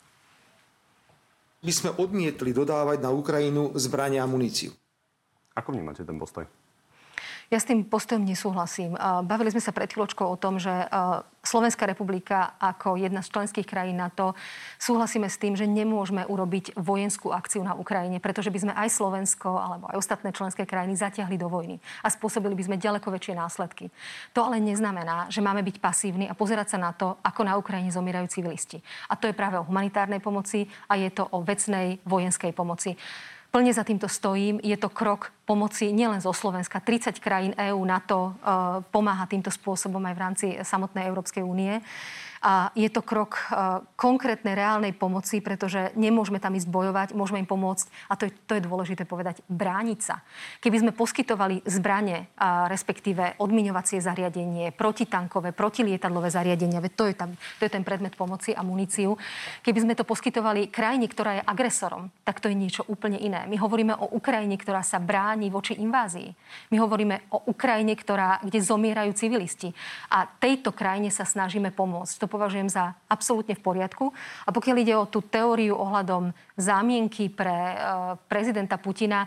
[1.64, 4.76] My sme odmietli dodávať na Ukrajinu zbrania a muníciu.
[5.56, 6.44] Ako vnímate ten postoj?
[7.54, 8.98] Ja s tým postojom nesúhlasím.
[9.30, 10.74] Bavili sme sa pred chvíľočkou o tom, že
[11.46, 14.34] Slovenská republika ako jedna z členských krajín NATO
[14.82, 19.54] súhlasíme s tým, že nemôžeme urobiť vojenskú akciu na Ukrajine, pretože by sme aj Slovensko
[19.54, 23.94] alebo aj ostatné členské krajiny zatiahli do vojny a spôsobili by sme ďaleko väčšie následky.
[24.34, 27.94] To ale neznamená, že máme byť pasívni a pozerať sa na to, ako na Ukrajine
[27.94, 28.82] zomierajú civilisti.
[29.06, 32.98] A to je práve o humanitárnej pomoci a je to o vecnej vojenskej pomoci.
[33.54, 34.58] plne za týmto stojím.
[34.66, 36.80] Je to krok pomoci nielen zo Slovenska.
[36.80, 38.32] 30 krajín EÚ na to
[38.92, 41.84] pomáha týmto spôsobom aj v rámci samotnej Európskej únie.
[42.44, 47.48] A je to krok uh, konkrétnej, reálnej pomoci, pretože nemôžeme tam ísť bojovať, môžeme im
[47.48, 50.20] pomôcť, a to je, to je dôležité povedať, brániť sa.
[50.60, 57.32] Keby sme poskytovali zbranie, uh, respektíve odmiňovacie zariadenie, protitankové, protilietadlové zariadenia, veď to je, tam,
[57.32, 59.16] to je ten predmet pomoci a muníciu,
[59.64, 63.48] keby sme to poskytovali krajine, ktorá je agresorom, tak to je niečo úplne iné.
[63.48, 66.30] My hovoríme o Ukrajine, ktorá sa bráni voči invázii.
[66.70, 69.74] My hovoríme o Ukrajine, ktorá, kde zomierajú civilisti.
[70.14, 72.20] A tejto krajine sa snažíme pomôcť.
[72.22, 74.14] To považujem za absolútne v poriadku.
[74.46, 77.78] A pokiaľ ide o tú teóriu ohľadom zámienky pre e,
[78.30, 79.26] prezidenta Putina,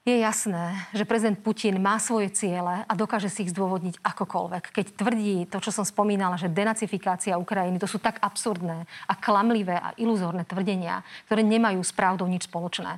[0.00, 4.64] je jasné, že prezident Putin má svoje ciele a dokáže si ich zdôvodniť akokoľvek.
[4.72, 9.76] Keď tvrdí to, čo som spomínala, že denacifikácia Ukrajiny, to sú tak absurdné a klamlivé
[9.76, 12.96] a iluzórne tvrdenia, ktoré nemajú s pravdou nič spoločné.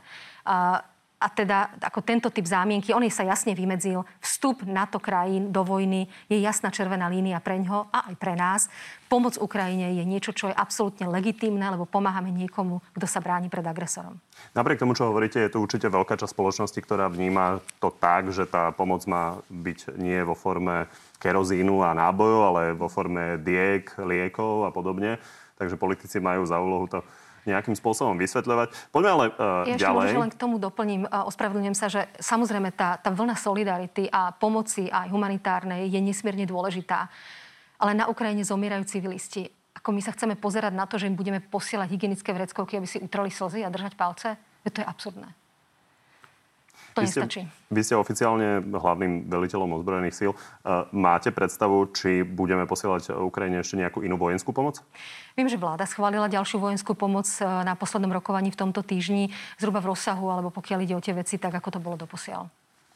[1.22, 4.02] A teda ako tento typ zámienky, on sa jasne vymedzil.
[4.18, 8.66] Vstup NATO krajín do vojny je jasná červená línia pre ňo a aj pre nás.
[9.06, 13.62] Pomoc Ukrajine je niečo, čo je absolútne legitímne, lebo pomáhame niekomu, kto sa bráni pred
[13.62, 14.18] agresorom.
[14.56, 18.48] Napriek tomu, čo hovoríte, je tu určite veľká časť spoločnosti, ktorá vníma to tak, že
[18.48, 20.90] tá pomoc má byť nie vo forme
[21.22, 25.22] kerozínu a nábojov, ale vo forme diek, liekov a podobne.
[25.61, 27.06] Takže politici majú za úlohu to
[27.46, 28.94] nejakým spôsobom vysvetľovať.
[28.94, 30.07] Poďme ale uh, ja ďalej.
[30.14, 34.31] Ja len k tomu doplním, uh, ospravedlňujem sa, že samozrejme tá, tá vlna solidarity a
[34.31, 37.11] pomoci aj humanitárnej je nesmierne dôležitá.
[37.83, 39.50] Ale na Ukrajine zomierajú civilisti.
[39.74, 43.02] Ako my sa chceme pozerať na to, že im budeme posielať hygienické vreckovky, aby si
[43.02, 44.38] utrali slzy a držať palce?
[44.62, 45.41] To je absurdné.
[46.92, 47.40] To vy nestačí.
[47.48, 50.33] Ste, vy ste oficiálne hlavným veliteľom ozbrojených síl.
[50.92, 54.85] Máte predstavu, či budeme posielať Ukrajine ešte nejakú inú vojenskú pomoc?
[55.33, 59.81] Viem, že vláda schválila ďalšiu vojenskú pomoc e, na poslednom rokovaní v tomto týždni, zhruba
[59.81, 62.52] v rozsahu, alebo pokiaľ ide o tie veci, tak ako to bolo doposiaľ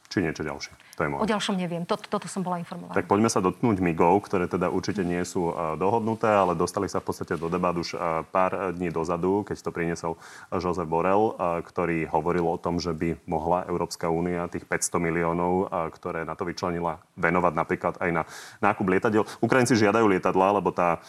[0.07, 0.73] či niečo ďalšie?
[0.97, 1.21] To je moje.
[1.21, 1.85] O ďalšom neviem.
[1.85, 2.97] Toto, toto som bola informovaná.
[2.97, 7.13] Tak poďme sa dotknúť MIGov, ktoré teda určite nie sú dohodnuté, ale dostali sa v
[7.13, 7.99] podstate do debat už
[8.33, 10.13] pár dní dozadu, keď to priniesol
[10.57, 11.37] Josef Borel,
[11.69, 15.69] ktorý hovoril o tom, že by mohla Európska únia tých 500 miliónov,
[16.01, 18.23] ktoré na to vyčlenila, venovať napríklad aj na
[18.65, 19.29] nákup lietadiel.
[19.45, 21.05] Ukrajinci žiadajú lietadla, lebo tá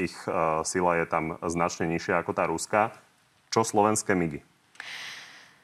[0.00, 0.16] ich
[0.64, 2.96] sila je tam značne nižšia ako tá ruská.
[3.52, 4.46] Čo slovenské MIGy?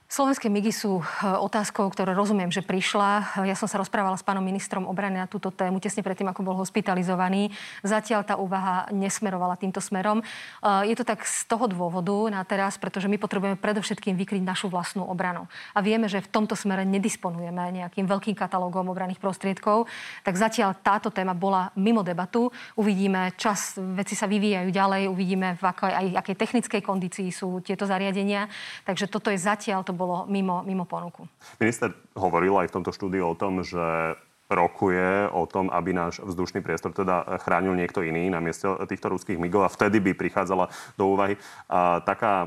[0.07, 3.43] Slovenské migy sú eh, otázkou, ktorú rozumiem, že prišla.
[3.43, 6.55] Ja som sa rozprávala s pánom ministrom obrany na túto tému tesne predtým, ako bol
[6.63, 7.51] hospitalizovaný.
[7.83, 10.23] Zatiaľ tá úvaha nesmerovala týmto smerom.
[10.23, 14.71] Eh, je to tak z toho dôvodu na teraz, pretože my potrebujeme predovšetkým vykryť našu
[14.71, 15.51] vlastnú obranu.
[15.75, 19.91] A vieme, že v tomto smere nedisponujeme nejakým veľkým katalógom obranných prostriedkov.
[20.23, 22.55] Tak zatiaľ táto téma bola mimo debatu.
[22.79, 27.91] Uvidíme, čas, veci sa vyvíjajú ďalej, uvidíme, v akej, aj akej technickej kondícii sú tieto
[27.91, 28.47] zariadenia.
[28.87, 31.25] Takže toto je zatiaľ to bolo mimo, mimo ponuku.
[31.59, 34.15] Minister hovoril aj v tomto štúdiu o tom, že
[34.47, 39.43] rokuje o tom, aby náš vzdušný priestor teda chránil niekto iný na mieste týchto ruských
[39.43, 41.35] migov a vtedy by prichádzala do úvahy
[41.67, 42.35] a, taká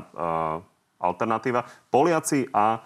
[0.96, 1.68] alternatíva.
[1.92, 2.80] Poliaci a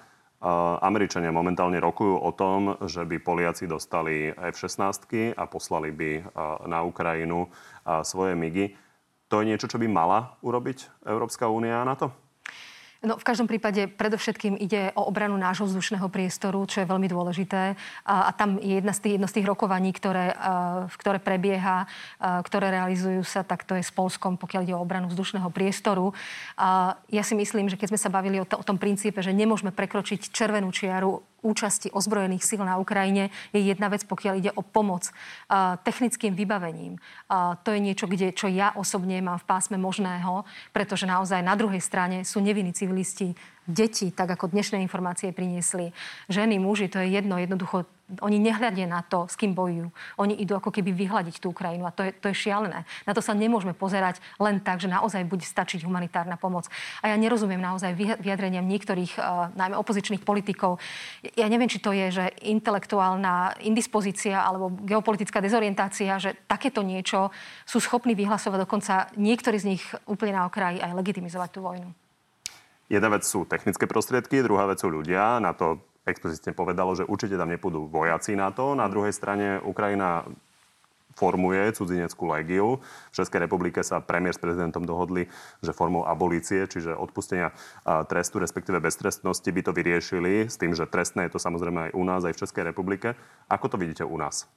[0.85, 6.11] Američania momentálne rokujú o tom, že by Poliaci dostali F-16 a poslali by
[6.69, 7.49] na Ukrajinu
[8.05, 8.77] svoje migy.
[9.33, 12.13] To je niečo, čo by mala urobiť Európska únia na to?
[13.05, 17.77] No, v každom prípade predovšetkým ide o obranu nášho vzdušného priestoru, čo je veľmi dôležité.
[18.09, 21.85] A, a tam je jedna z tých, jedno z tých rokovaní, ktoré, uh, ktoré prebieha,
[21.85, 26.17] uh, ktoré realizujú sa, tak to je s Polskom, pokiaľ ide o obranu vzdušného priestoru.
[26.57, 29.37] A ja si myslím, že keď sme sa bavili o, to, o tom princípe, že
[29.37, 34.65] nemôžeme prekročiť červenú čiaru účasti ozbrojených síl na Ukrajine je jedna vec, pokiaľ ide o
[34.65, 36.97] pomoc uh, technickým vybavením.
[37.29, 41.53] Uh, to je niečo, kde, čo ja osobne mám v pásme možného, pretože naozaj na
[41.53, 45.97] druhej strane sú nevinní civilisti, deti, tak ako dnešné informácie priniesli,
[46.29, 47.89] ženy, muži, to je jedno, jednoducho
[48.21, 49.89] oni nehľadia na to, s kým bojujú.
[50.21, 52.85] Oni idú ako keby vyhľadiť tú Ukrajinu a to je, to je šialené.
[53.09, 56.69] Na to sa nemôžeme pozerať len tak, že naozaj bude stačiť humanitárna pomoc.
[57.01, 60.77] A ja nerozumiem naozaj vyjadreniam niektorých, uh, najmä opozičných politikov.
[61.33, 67.33] Ja neviem, či to je, že intelektuálna indispozícia alebo geopolitická dezorientácia, že takéto niečo
[67.65, 71.89] sú schopní vyhlasovať dokonca niektorí z nich úplne na okraji aj legitimizovať tú vojnu.
[72.93, 75.41] Jedna vec sú technické prostriedky, druhá vec sú ľudia.
[75.41, 78.77] Na to explicitne povedalo, že určite tam nepôjdu vojaci na to.
[78.77, 80.25] Na druhej strane Ukrajina
[81.15, 82.83] formuje cudzineckú legiu.
[83.15, 85.31] V Českej republike sa premiér s prezidentom dohodli,
[85.63, 87.55] že formou abolície, čiže odpustenia
[88.11, 92.03] trestu, respektíve beztrestnosti by to vyriešili s tým, že trestné je to samozrejme aj u
[92.03, 93.15] nás, aj v Českej republike.
[93.47, 94.51] Ako to vidíte u nás?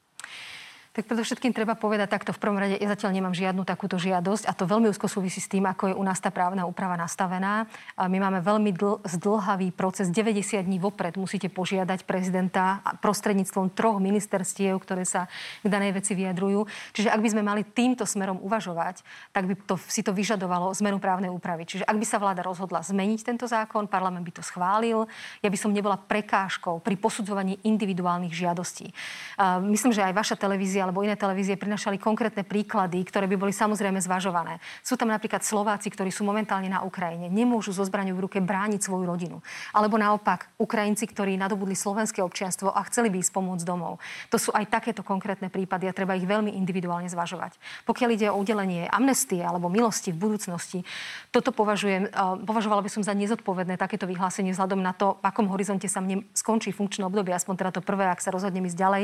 [0.97, 2.33] Tak predovšetkým treba povedať takto.
[2.33, 5.45] V prvom rade ja zatiaľ nemám žiadnu takúto žiadosť a to veľmi úzko súvisí s
[5.45, 7.69] tým, ako je u nás tá právna úprava nastavená.
[7.93, 10.09] A my máme veľmi dl- zdlhavý proces.
[10.09, 15.29] 90 dní vopred musíte požiadať prezidenta prostredníctvom troch ministerstiev, ktoré sa
[15.61, 16.65] k danej veci vyjadrujú.
[16.97, 20.97] Čiže ak by sme mali týmto smerom uvažovať, tak by to, si to vyžadovalo zmenu
[20.97, 21.69] právnej úpravy.
[21.69, 25.05] Čiže ak by sa vláda rozhodla zmeniť tento zákon, parlament by to schválil,
[25.45, 28.89] ja by som nebola prekážkou pri posudzovaní individuálnych žiadostí.
[29.37, 33.51] Uh, myslím, že aj vaša televízia alebo iné televízie prinašali konkrétne príklady, ktoré by boli
[33.51, 34.63] samozrejme zvažované.
[34.79, 38.87] Sú tam napríklad Slováci, ktorí sú momentálne na Ukrajine, nemôžu so zbraňou v ruke brániť
[38.87, 39.43] svoju rodinu.
[39.75, 43.99] Alebo naopak Ukrajinci, ktorí nadobudli slovenské občianstvo a chceli by ísť pomôcť domov.
[44.31, 47.59] To sú aj takéto konkrétne prípady a treba ich veľmi individuálne zvažovať.
[47.83, 50.87] Pokiaľ ide o udelenie amnestie alebo milosti v budúcnosti,
[51.35, 52.07] toto považujem,
[52.47, 56.23] považovala by som za nezodpovedné takéto vyhlásenie vzhľadom na to, v akom horizonte sa mne
[56.31, 59.03] skončí funkčné obdobie, aspoň teda to prvé, ak sa rozhodnem ísť ďalej.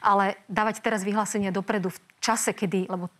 [0.00, 3.12] Ale dávať teraz vyhlásenie vyhlásenia dopredu v čase, kedy, lebo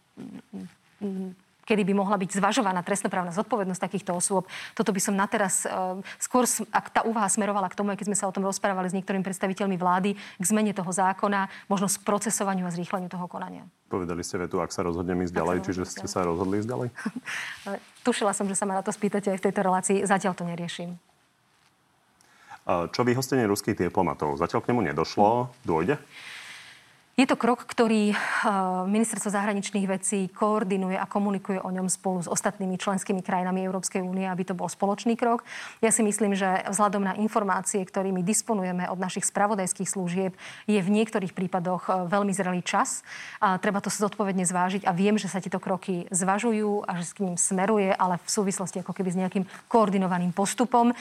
[1.69, 4.49] kedy by mohla byť zvažovaná trestnoprávna zodpovednosť takýchto osôb.
[4.73, 8.17] Toto by som na teraz, uh, skôr, ak tá úvaha smerovala k tomu, keď sme
[8.17, 12.73] sa o tom rozprávali s niektorými predstaviteľmi vlády, k zmene toho zákona, možno procesovaniu a
[12.73, 13.69] zrýchleniu toho konania.
[13.93, 16.89] Povedali ste vetu, ak sa rozhodnem ísť ďalej, čiže ste sa rozhodli ísť ďalej?
[18.09, 20.09] Tušila som, že sa ma na to spýtate aj v tejto relácii.
[20.09, 20.97] Zatiaľ to neriešim.
[22.67, 24.41] Čo vyhostenie ruských diplomatov?
[24.41, 25.53] Zatiaľ k nemu nedošlo.
[25.67, 26.01] Dôjde?
[27.21, 28.17] Je to krok, ktorý eh,
[28.89, 34.25] ministerstvo zahraničných vecí koordinuje a komunikuje o ňom spolu s ostatnými členskými krajinami Európskej únie,
[34.25, 35.45] aby to bol spoločný krok.
[35.85, 40.33] Ja si myslím, že vzhľadom na informácie, ktorými disponujeme od našich spravodajských služieb,
[40.65, 43.05] je v niektorých prípadoch eh, veľmi zrelý čas.
[43.37, 47.13] A treba to zodpovedne zvážiť a viem, že sa tieto kroky zvažujú a že s
[47.13, 50.89] k ním smeruje, ale v súvislosti ako keby s nejakým koordinovaným postupom.
[50.89, 50.97] Eh,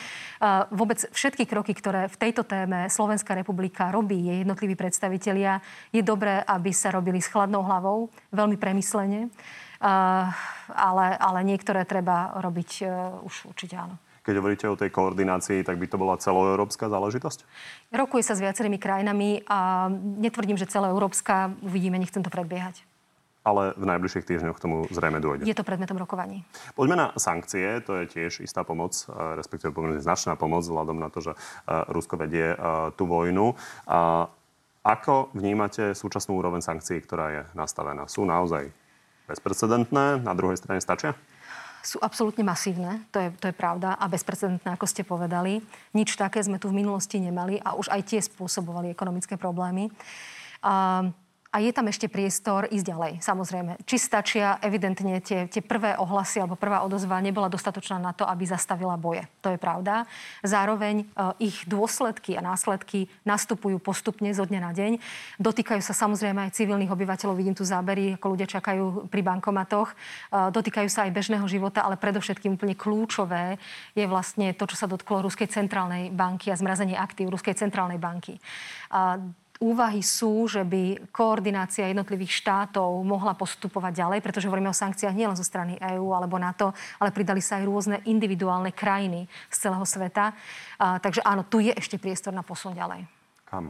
[0.67, 5.63] vôbec všetky kroky, ktoré v tejto téme Slovenská republika robí, jej jednotliví predstavitelia,
[5.95, 9.29] je dobré, aby sa robili s chladnou hlavou, veľmi premyslene,
[10.73, 12.85] ale, ale niektoré treba robiť e,
[13.23, 13.95] už určite áno.
[14.19, 17.47] Keď hovoríte o tej koordinácii, tak by to bola celoeurópska záležitosť?
[17.95, 21.55] Rokuje sa s viacerými krajinami a netvrdím, že celoeurópska.
[21.63, 22.83] Uvidíme, nechcem to predbiehať
[23.39, 25.47] ale v najbližších týždňoch k tomu zrejme dôjde.
[25.47, 26.45] Je to predmetom rokovaní.
[26.77, 31.09] Poďme na sankcie, to je tiež istá pomoc, e, respektíve pomerne značná pomoc, vzhľadom na
[31.09, 31.33] to, že
[31.65, 32.53] Rusko vedie
[32.99, 33.55] tú vojnu.
[34.83, 38.07] Ako vnímate súčasnú úroveň sankcií, ktorá je nastavená?
[38.07, 38.71] Sú naozaj
[39.27, 40.23] bezprecedentné?
[40.23, 41.13] Na druhej strane stačia?
[41.79, 45.63] sú absolútne masívne, to je, to je pravda, a bezprecedentné, ako ste povedali.
[45.95, 49.87] Nič také sme tu v minulosti nemali a už aj tie spôsobovali ekonomické problémy.
[50.59, 51.07] A
[51.49, 53.81] a je tam ešte priestor ísť ďalej, samozrejme.
[53.81, 58.45] Či stačia, evidentne tie, tie prvé ohlasy alebo prvá odozva nebola dostatočná na to, aby
[58.45, 59.25] zastavila boje.
[59.41, 60.05] To je pravda.
[60.45, 61.05] Zároveň e,
[61.41, 64.91] ich dôsledky a následky nastupujú postupne zo dňa na deň.
[65.41, 67.33] Dotýkajú sa samozrejme aj civilných obyvateľov.
[67.33, 69.89] Vidím tu zábery, ako ľudia čakajú pri bankomatoch.
[69.89, 69.95] E,
[70.53, 73.57] dotýkajú sa aj bežného života, ale predovšetkým úplne kľúčové
[73.97, 78.37] je vlastne to, čo sa dotklo Ruskej centrálnej banky a zmrazenie aktív Ruskej centrálnej banky.
[79.59, 85.35] Úvahy sú, že by koordinácia jednotlivých štátov mohla postupovať ďalej, pretože hovoríme o sankciách nielen
[85.35, 90.31] zo strany EÚ alebo NATO, ale pridali sa aj rôzne individuálne krajiny z celého sveta.
[90.79, 93.03] A, takže áno, tu je ešte priestor na posun ďalej.
[93.43, 93.67] Kam?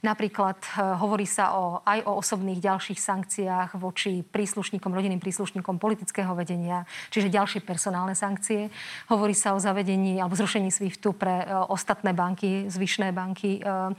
[0.00, 6.32] Napríklad e, hovorí sa o, aj o osobných ďalších sankciách voči príslušníkom, rodinným príslušníkom politického
[6.32, 8.72] vedenia, čiže ďalšie personálne sankcie.
[9.12, 13.60] Hovorí sa o zavedení alebo zrušení SWIFTu pre e, ostatné banky, zvyšné banky.
[13.60, 13.92] E,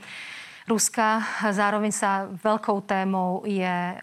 [0.72, 1.20] Ruska.
[1.52, 4.00] Zároveň sa veľkou témou je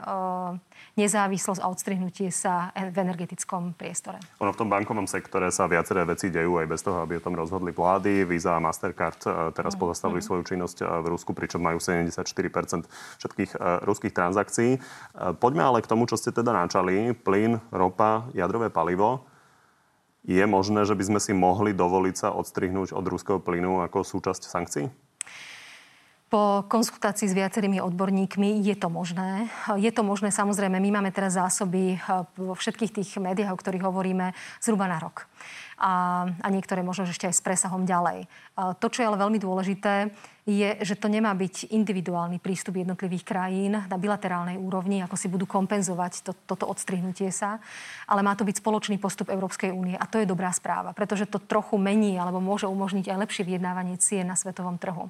[1.00, 4.20] nezávislosť a odstrihnutie sa v energetickom priestore.
[4.44, 7.40] Ono v tom bankovom sektore sa viaceré veci dejú aj bez toho, aby o tom
[7.40, 8.28] rozhodli vlády.
[8.28, 9.80] Visa a Mastercard e, teraz mm.
[9.80, 10.28] pozastavili mm.
[10.28, 12.86] svoju činnosť e, v Rusku, pričom majú 74%
[13.24, 14.78] všetkých e, ruských transakcií.
[15.40, 17.16] Poďme ale k tomu, čo ste teda načali.
[17.16, 19.26] Plyn, ropa, jadrové palivo.
[20.28, 24.44] Je možné, že by sme si mohli dovoliť sa odstrihnúť od ruského plynu ako súčasť
[24.52, 25.09] sankcií?
[26.30, 29.50] Po konzultácii s viacerými odborníkmi je to možné.
[29.82, 32.00] Je to možné, samozrejme, my máme teraz zásoby eh,
[32.38, 35.26] vo všetkých tých médiách, o ktorých hovoríme, zhruba na rok.
[35.80, 38.28] A, a niektoré možno ešte aj s presahom ďalej.
[38.84, 40.12] To, čo je ale veľmi dôležité,
[40.44, 45.48] je, že to nemá byť individuálny prístup jednotlivých krajín na bilaterálnej úrovni, ako si budú
[45.48, 47.64] kompenzovať to, toto odstrihnutie sa,
[48.12, 49.96] ale má to byť spoločný postup Európskej únie.
[49.96, 53.96] A to je dobrá správa, pretože to trochu mení alebo môže umožniť aj lepšie vyjednávanie
[54.04, 55.08] cien na svetovom trhu.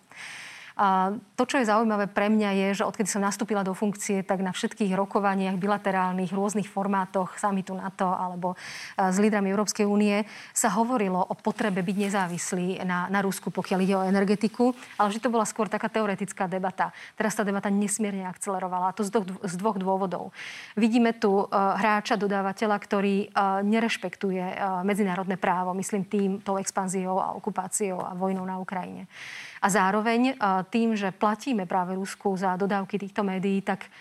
[0.79, 4.39] A to, čo je zaujímavé pre mňa, je, že odkedy som nastúpila do funkcie, tak
[4.39, 8.55] na všetkých rokovaniach bilaterálnych, rôznych formátoch samitu NATO alebo
[8.95, 10.23] s lídrami Európskej únie
[10.55, 15.19] sa hovorilo o potrebe byť nezávislí na, na Rusku, pokiaľ ide o energetiku, ale že
[15.19, 16.95] to bola skôr taká teoretická debata.
[17.19, 20.31] Teraz tá debata nesmierne akcelerovala a to z dvoch, z dvoch dôvodov.
[20.79, 24.41] Vidíme tu uh, hráča, dodávateľa, ktorý uh, nerešpektuje
[24.87, 29.11] medzinárodné právo, myslím tým, tou expanziou a okupáciou a vojnou na Ukrajine.
[29.59, 30.39] A zároveň
[30.71, 33.91] tým, že platíme práve Rusku za dodávky týchto médií, tak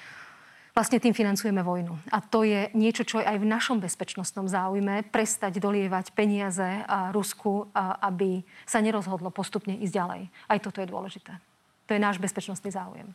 [0.70, 1.98] vlastne tým financujeme vojnu.
[2.14, 7.66] A to je niečo, čo je aj v našom bezpečnostnom záujme, prestať dolievať peniaze Rusku,
[7.74, 10.22] aby sa nerozhodlo postupne ísť ďalej.
[10.46, 11.34] Aj toto je dôležité.
[11.90, 13.10] To je náš bezpečnostný záujem.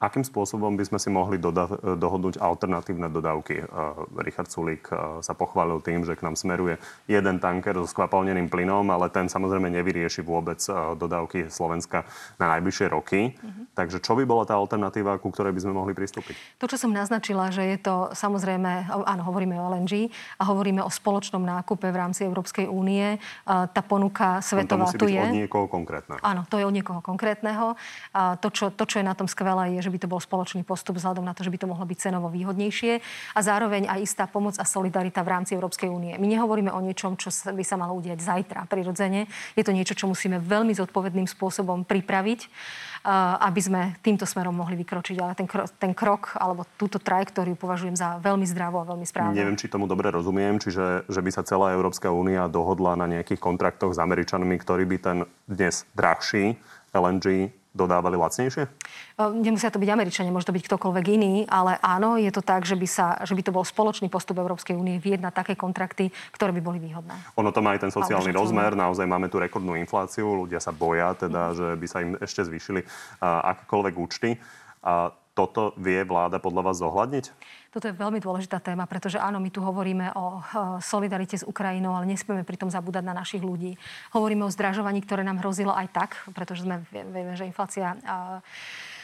[0.00, 3.68] Akým spôsobom by sme si mohli doda- dohodnúť alternatívne dodávky?
[4.16, 4.88] Richard Sulík
[5.20, 9.68] sa pochválil tým, že k nám smeruje jeden tanker so skvapalneným plynom, ale ten samozrejme
[9.68, 10.56] nevyrieši vôbec
[10.96, 12.08] dodávky Slovenska
[12.40, 13.36] na najbližšie roky.
[13.36, 13.76] Mm-hmm.
[13.76, 16.56] Takže čo by bola tá alternatíva, ku ktorej by sme mohli pristúpiť?
[16.56, 20.08] To, čo som naznačila, že je to samozrejme, áno, hovoríme o LNG
[20.40, 23.20] a hovoríme o spoločnom nákupe v rámci Európskej únie.
[23.44, 25.20] Tá ponuka svetová to tu je.
[25.20, 26.24] od niekoho konkrétneho.
[26.24, 27.76] Áno, to je od niekoho konkrétneho.
[28.16, 30.96] To čo, to, čo je na tom skvelé, je, že by to bol spoločný postup
[30.96, 32.92] vzhľadom na to, že by to mohlo byť cenovo výhodnejšie
[33.34, 36.14] a zároveň aj istá pomoc a solidarita v rámci Európskej únie.
[36.16, 39.26] My nehovoríme o niečom, čo by sa malo udiať zajtra prirodzene.
[39.58, 42.46] Je to niečo, čo musíme veľmi zodpovedným spôsobom pripraviť
[43.40, 45.16] aby sme týmto smerom mohli vykročiť.
[45.24, 49.32] Ale ten, krok, ten krok alebo túto trajektóriu považujem za veľmi zdravú a veľmi správnu.
[49.32, 53.40] Neviem, či tomu dobre rozumiem, čiže že by sa celá Európska únia dohodla na nejakých
[53.40, 55.18] kontraktoch s Američanmi, ktorí by ten
[55.48, 56.60] dnes drahší
[56.92, 58.66] LNG dodávali lacnejšie?
[59.18, 62.74] Nemusia to byť Američania, môže to byť ktokoľvek iný, ale áno, je to tak, že
[62.74, 66.62] by, sa, že by to bol spoločný postup Európskej únie vyjednať také kontrakty, ktoré by
[66.62, 67.14] boli výhodné.
[67.38, 71.14] Ono to má aj ten sociálny rozmer, naozaj máme tu rekordnú infláciu, ľudia sa boja
[71.14, 71.54] teda, mm.
[71.54, 72.80] že by sa im ešte zvýšili
[73.22, 74.34] akékoľvek účty.
[74.80, 77.24] A toto vie vláda podľa vás zohľadniť?
[77.70, 80.42] Toto je veľmi dôležitá téma, pretože áno, my tu hovoríme o
[80.82, 83.78] solidarite s Ukrajinou, ale nesmieme pritom zabúdať na našich ľudí.
[84.10, 87.94] Hovoríme o zdražovaní, ktoré nám hrozilo aj tak, pretože sme, vieme, že inflácia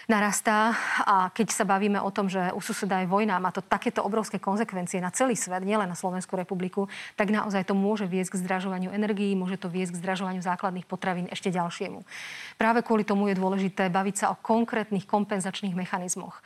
[0.07, 4.07] narastá a keď sa bavíme o tom, že u suseda je vojna, má to takéto
[4.07, 6.87] obrovské konsekvencie na celý svet, nielen na Slovensku republiku,
[7.19, 11.27] tak naozaj to môže viesť k zdražovaniu energií, môže to viesť k zdražovaniu základných potravín
[11.27, 12.07] ešte ďalšiemu.
[12.55, 16.39] Práve kvôli tomu je dôležité baviť sa o konkrétnych kompenzačných mechanizmoch.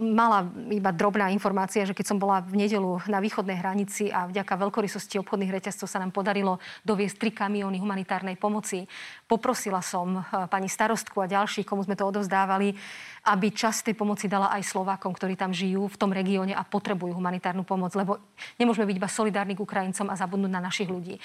[0.00, 4.56] Mala iba drobná informácia, že keď som bola v nedelu na východnej hranici a vďaka
[4.56, 6.56] veľkorysosti obchodných reťazcov sa nám podarilo
[6.88, 8.88] doviesť tri kamióny humanitárnej pomoci.
[9.28, 12.77] Poprosila som pani starostku a ďalších, komu sme to odovzdávali,
[13.28, 17.12] aby časť tej pomoci dala aj Slovákom, ktorí tam žijú v tom regióne a potrebujú
[17.12, 18.16] humanitárnu pomoc, lebo
[18.56, 21.20] nemôžeme byť iba solidárni k Ukrajincom a zabudnúť na našich ľudí.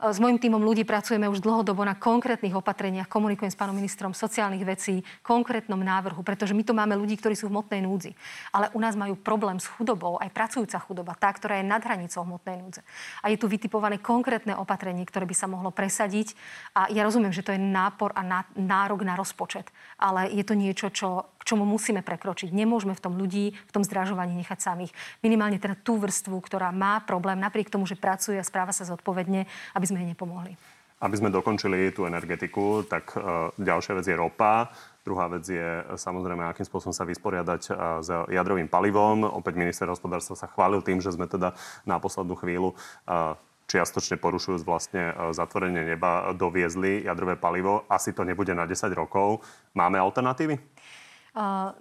[0.00, 4.64] S mojim týmom ľudí pracujeme už dlhodobo na konkrétnych opatreniach, komunikujem s pánom ministrom sociálnych
[4.64, 8.16] vecí, konkrétnom návrhu, pretože my tu máme ľudí, ktorí sú v hmotnej núdzi.
[8.48, 12.24] Ale u nás majú problém s chudobou, aj pracujúca chudoba, tá, ktorá je nad hranicou
[12.24, 12.80] hmotnej núdze.
[13.20, 16.32] A je tu vytipované konkrétne opatrenie, ktoré by sa mohlo presadiť.
[16.72, 18.24] A ja rozumiem, že to je nápor a
[18.56, 19.68] nárok na rozpočet,
[20.00, 22.52] ale je to niečo, čo k čomu musíme prekročiť.
[22.52, 24.92] Nemôžeme v tom ľudí, v tom zdražovaní nechať samých.
[25.24, 29.48] Minimálne teda tú vrstvu, ktorá má problém, napriek tomu, že pracuje a správa sa zodpovedne,
[29.72, 30.54] aby sme jej nepomohli.
[31.00, 34.68] Aby sme dokončili tú energetiku, tak uh, ďalšia vec je ropa.
[35.00, 39.24] Druhá vec je samozrejme, akým spôsobom sa vysporiadať uh, s jadrovým palivom.
[39.24, 41.56] Opäť minister hospodárstva sa chválil tým, že sme teda
[41.88, 42.76] na poslednú chvíľu
[43.70, 47.86] čiastočne porušujúc vlastne zatvorenie neba, doviezli jadrové palivo.
[47.86, 49.46] Asi to nebude na 10 rokov.
[49.78, 50.58] Máme alternatívy?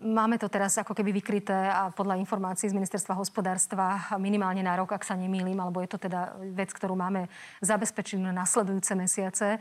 [0.06, 4.94] Máme to teraz ako keby vykryté a podľa informácií z ministerstva hospodárstva minimálne na rok,
[4.94, 7.26] ak sa nemýlim, alebo je to teda vec, ktorú máme
[7.58, 9.58] zabezpečenú na nasledujúce mesiace.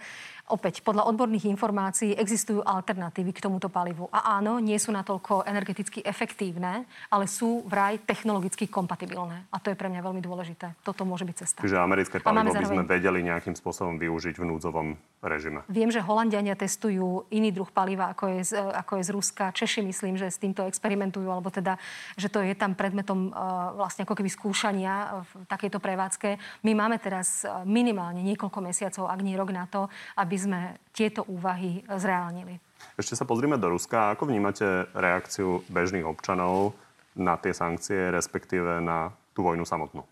[0.49, 4.13] Opäť, podľa odborných informácií existujú alternatívy k tomuto palivu.
[4.13, 9.49] A áno, nie sú natoľko energeticky efektívne, ale sú vraj technologicky kompatibilné.
[9.53, 10.77] A to je pre mňa veľmi dôležité.
[10.85, 11.61] Toto môže byť cesta.
[11.65, 14.89] Čiže americké palivo by sme vedeli nejakým spôsobom využiť v núdzovom
[15.23, 15.67] režime.
[15.67, 19.45] Viem, že Holandiania testujú iný druh paliva, ako je z, ako je z Ruska.
[19.51, 21.75] Češi myslím, že s týmto experimentujú, alebo teda,
[22.15, 26.39] že to je tam predmetom uh, vlastne ako keby skúšania v takejto prevádzke.
[26.63, 30.61] My máme teraz e, minimálne niekoľko mesiacov, ak nie rok na to, aby sme
[30.95, 32.59] tieto úvahy zreálnili.
[32.95, 34.15] Ešte sa pozrime do Ruska.
[34.15, 36.79] Ako vnímate reakciu bežných občanov
[37.19, 40.07] na tie sankcie, respektíve na tú vojnu samotnú?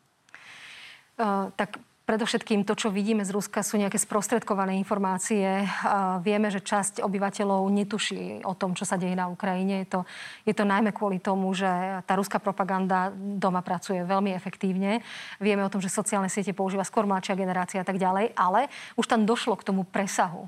[1.16, 5.66] Uh, tak Predovšetkým to, čo vidíme z Ruska, sú nejaké sprostredkované informácie.
[6.22, 9.82] Vieme, že časť obyvateľov netuší o tom, čo sa deje na Ukrajine.
[9.82, 10.00] Je to,
[10.46, 11.66] je to najmä kvôli tomu, že
[12.06, 15.02] tá ruská propaganda doma pracuje veľmi efektívne.
[15.42, 19.10] Vieme o tom, že sociálne siete používa skôr mladšia generácia a tak ďalej, ale už
[19.10, 20.46] tam došlo k tomu presahu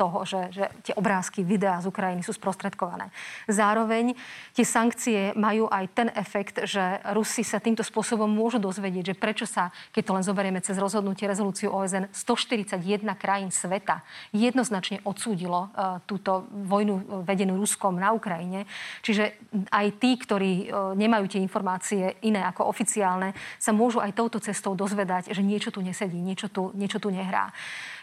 [0.00, 3.12] toho, že, že tie obrázky, videá z Ukrajiny sú sprostredkované.
[3.44, 4.16] Zároveň
[4.56, 6.80] tie sankcie majú aj ten efekt, že
[7.12, 11.26] Rusi sa týmto spôsobom môžu dozvedieť, že prečo sa, keď to len zoberieme cez rozhodnutie
[11.26, 12.78] rezolúciu OSN 141
[13.18, 18.62] krajín sveta jednoznačne odsúdilo uh, túto vojnu vedenú Ruskom na Ukrajine.
[19.02, 19.34] Čiže
[19.74, 24.78] aj tí, ktorí uh, nemajú tie informácie iné ako oficiálne, sa môžu aj touto cestou
[24.78, 27.50] dozvedať, že niečo tu nesedí, niečo tu, niečo tu nehrá.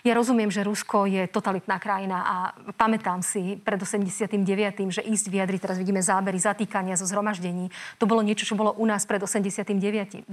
[0.02, 2.36] Ja rozumiem, že Rusko je totalitná krajina a
[2.74, 4.42] pamätám si pred 89.,
[4.90, 7.70] že ísť vyjadriť, teraz vidíme zábery zatýkania zo zhromaždení,
[8.02, 10.26] to bolo niečo, čo bolo u nás pred 89.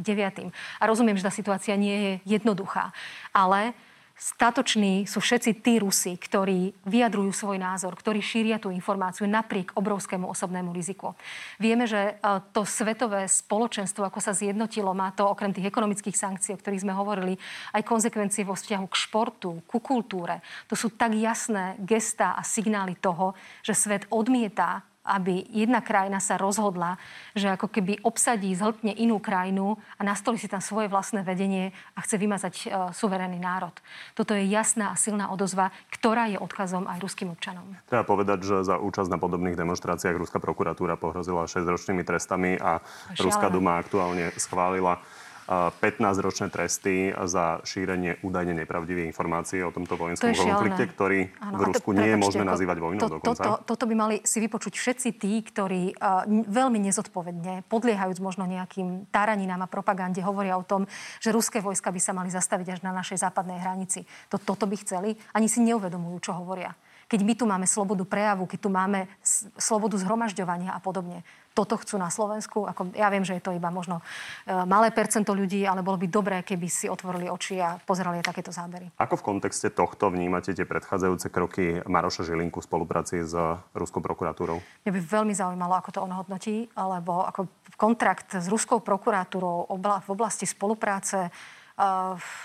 [0.80, 2.96] A rozumiem, že tá situácia nie je jednoduchá.
[3.36, 3.76] Ale
[4.18, 10.26] statoční sú všetci tí Rusi, ktorí vyjadrujú svoj názor, ktorí šíria tú informáciu napriek obrovskému
[10.26, 11.14] osobnému riziku.
[11.62, 16.58] Vieme, že e, to svetové spoločenstvo, ako sa zjednotilo, má to okrem tých ekonomických sankcií,
[16.58, 17.38] o ktorých sme hovorili,
[17.72, 20.42] aj konsekvencie vo vzťahu k športu, ku kultúre.
[20.66, 26.36] To sú tak jasné gestá a signály toho, že svet odmieta aby jedna krajina sa
[26.36, 27.00] rozhodla,
[27.32, 32.04] že ako keby obsadí, zhltne inú krajinu a nastoli si tam svoje vlastné vedenie a
[32.04, 33.72] chce vymazať uh, suverénny národ.
[34.12, 37.64] Toto je jasná a silná odozva, ktorá je odkazom aj ruským občanom.
[37.88, 42.84] Treba povedať, že za účasť na podobných demonstráciách Ruská prokuratúra pohrozila 6-ročnými trestami a
[43.16, 45.00] Ruská duma aktuálne schválila
[45.48, 51.62] 15-ročné tresty za šírenie údajne nepravdivých informácií o tomto vojenskom to konflikte, ktorý ano, v
[51.72, 53.40] Rusku to, nie je možné ako, nazývať vojnou to, dokonca.
[53.40, 58.44] To, to, toto by mali si vypočuť všetci tí, ktorí uh, veľmi nezodpovedne, podliehajúc možno
[58.44, 60.84] nejakým táraninám a propagande, hovoria o tom,
[61.16, 64.04] že ruské vojska by sa mali zastaviť až na našej západnej hranici.
[64.28, 65.16] To, toto by chceli.
[65.32, 66.76] Ani si neuvedomujú, čo hovoria
[67.08, 69.08] keď my tu máme slobodu prejavu, keď tu máme
[69.56, 71.24] slobodu zhromažďovania a podobne
[71.58, 72.70] toto chcú na Slovensku.
[72.70, 76.06] Ako, ja viem, že je to iba možno e, malé percento ľudí, ale bolo by
[76.06, 78.94] dobré, keby si otvorili oči a pozerali takéto zábery.
[78.94, 83.34] Ako v kontexte tohto vnímate tie predchádzajúce kroky Maroša Žilinku v spolupráci s
[83.74, 84.62] Ruskou prokuratúrou?
[84.86, 90.08] Mňa by veľmi zaujímalo, ako to on hodnotí, lebo ako kontrakt s Ruskou prokuratúrou v
[90.14, 91.26] oblasti spolupráce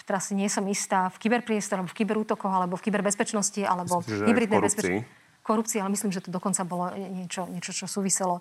[0.05, 4.29] teraz si nie som istá, v kyberpriestore, alebo v kyberútokoch, alebo v kyberbezpečnosti, alebo v
[4.29, 5.09] hybridnej bezpečnosti.
[5.43, 8.39] Korupcii, ale myslím, že to dokonca bolo niečo, niečo čo súviselo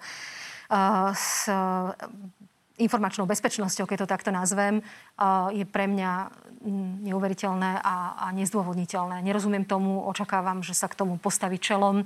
[1.17, 1.51] s
[2.79, 4.81] informačnou bezpečnosťou, keď to takto nazvem,
[5.53, 6.13] je pre mňa
[6.63, 9.21] mm, neuveriteľné a, a nezdôvodniteľné.
[9.23, 12.03] Nerozumiem tomu, očakávam, že sa k tomu postaví čelom.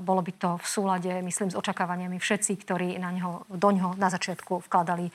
[0.00, 4.08] Bolo by to v súlade, myslím, s očakávaniami všetci, ktorí na ňo, do ňoho na
[4.08, 5.12] začiatku vkladali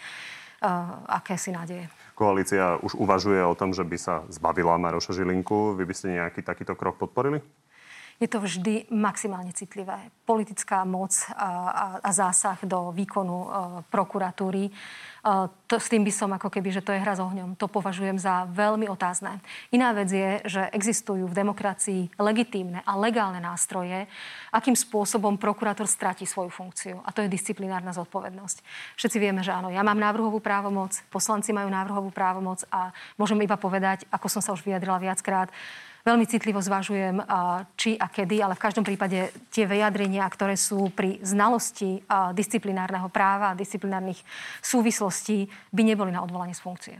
[1.10, 1.90] akési nádeje.
[2.18, 5.78] Koalícia už uvažuje o tom, že by sa zbavila Maroša Žilinku.
[5.78, 7.46] Vy by ste nejaký takýto krok podporili?
[8.18, 10.10] Je to vždy maximálne citlivé.
[10.26, 13.50] Politická moc a, a, a zásah do výkonu e,
[13.94, 14.64] prokuratúry.
[14.68, 14.72] E,
[15.70, 17.54] to, s tým by som ako keby, že to je hra s ohňom.
[17.62, 19.38] To považujem za veľmi otázne.
[19.70, 24.10] Iná vec je, že existujú v demokracii legitímne a legálne nástroje,
[24.50, 26.98] akým spôsobom prokurátor stratí svoju funkciu.
[27.06, 28.66] A to je disciplinárna zodpovednosť.
[28.98, 33.62] Všetci vieme, že áno, ja mám návrhovú právomoc, poslanci majú návrhovú právomoc a môžem iba
[33.62, 35.54] povedať, ako som sa už vyjadrila viackrát,
[36.08, 37.20] veľmi citlivo zvažujem,
[37.76, 42.00] či a kedy, ale v každom prípade tie vyjadrenia, ktoré sú pri znalosti
[42.32, 44.24] disciplinárneho práva a disciplinárnych
[44.64, 46.96] súvislostí, by neboli na odvolanie z funkcie.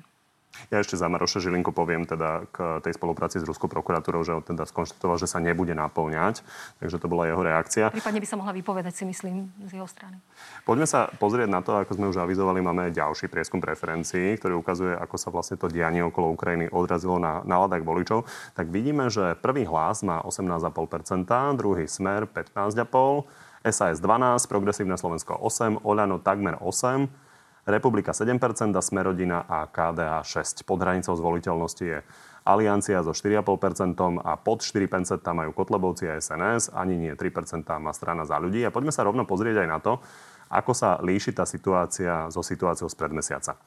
[0.74, 4.44] Ja ešte za Maroša Žilinku poviem teda k tej spolupráci s Ruskou prokuratúrou, že on
[4.44, 6.44] teda skonštatoval, že sa nebude naplňať.
[6.82, 7.94] Takže to bola jeho reakcia.
[7.94, 10.20] Prípadne by sa mohla vypovedať, si myslím, z jeho strany.
[10.68, 14.94] Poďme sa pozrieť na to, ako sme už avizovali, máme ďalší prieskum preferencií, ktorý ukazuje,
[14.94, 18.28] ako sa vlastne to dianie okolo Ukrajiny odrazilo na náladách voličov.
[18.58, 25.84] Tak vidíme, že prvý hlas má 18,5%, druhý smer 15,5%, SAS 12, Progresívne Slovensko 8,
[25.84, 27.27] Oľano takmer 8,
[27.68, 28.40] Republika 7%
[28.72, 30.64] a Smerodina a KDA 6.
[30.64, 32.00] Pod hranicou zvoliteľnosti je
[32.48, 38.24] Aliancia so 4,5% a pod 4% majú Kotlebovci a SNS, ani nie 3% má strana
[38.24, 38.64] za ľudí.
[38.64, 40.00] A poďme sa rovno pozrieť aj na to,
[40.48, 43.60] ako sa líši tá situácia so situáciou spred mesiaca.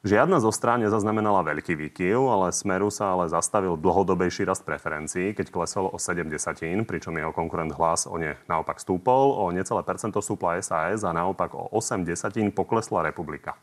[0.00, 5.52] Žiadna zo strán nezaznamenala veľký výkyv, ale Smeru sa ale zastavil dlhodobejší rast preferencií, keď
[5.52, 10.24] klesol o 7 desatín, pričom jeho konkurent hlas o ne naopak stúpol, o necelé percento
[10.24, 13.60] stúpla SAS a naopak o 8 desatín poklesla Republika.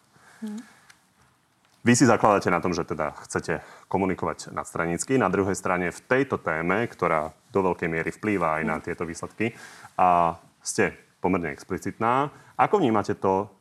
[1.82, 5.18] Vy si zakladáte na tom, že teda chcete komunikovať nadstranicky.
[5.18, 9.58] Na druhej strane v tejto téme, ktorá do veľkej miery vplýva aj na tieto výsledky,
[9.97, 12.30] a ste pomerne explicitná.
[12.58, 13.53] Ako vnímate to,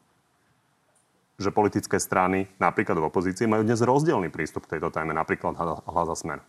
[1.36, 5.52] že politické strany, napríklad v opozícii, majú dnes rozdielný prístup k tejto téme, napríklad
[5.84, 6.40] hlas a smer?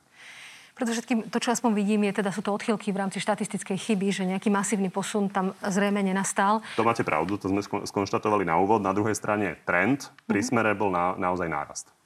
[0.72, 4.08] Preto všetkým, to, čo aspoň vidím, je teda sú to odchylky v rámci štatistickej chyby,
[4.14, 6.62] že nejaký masívny posun tam zrejme nenastal.
[6.78, 8.86] To máte pravdu, to sme skonštatovali na úvod.
[8.86, 10.48] Na druhej strane trend pri mm-hmm.
[10.54, 11.97] smere bol na, naozaj nárast.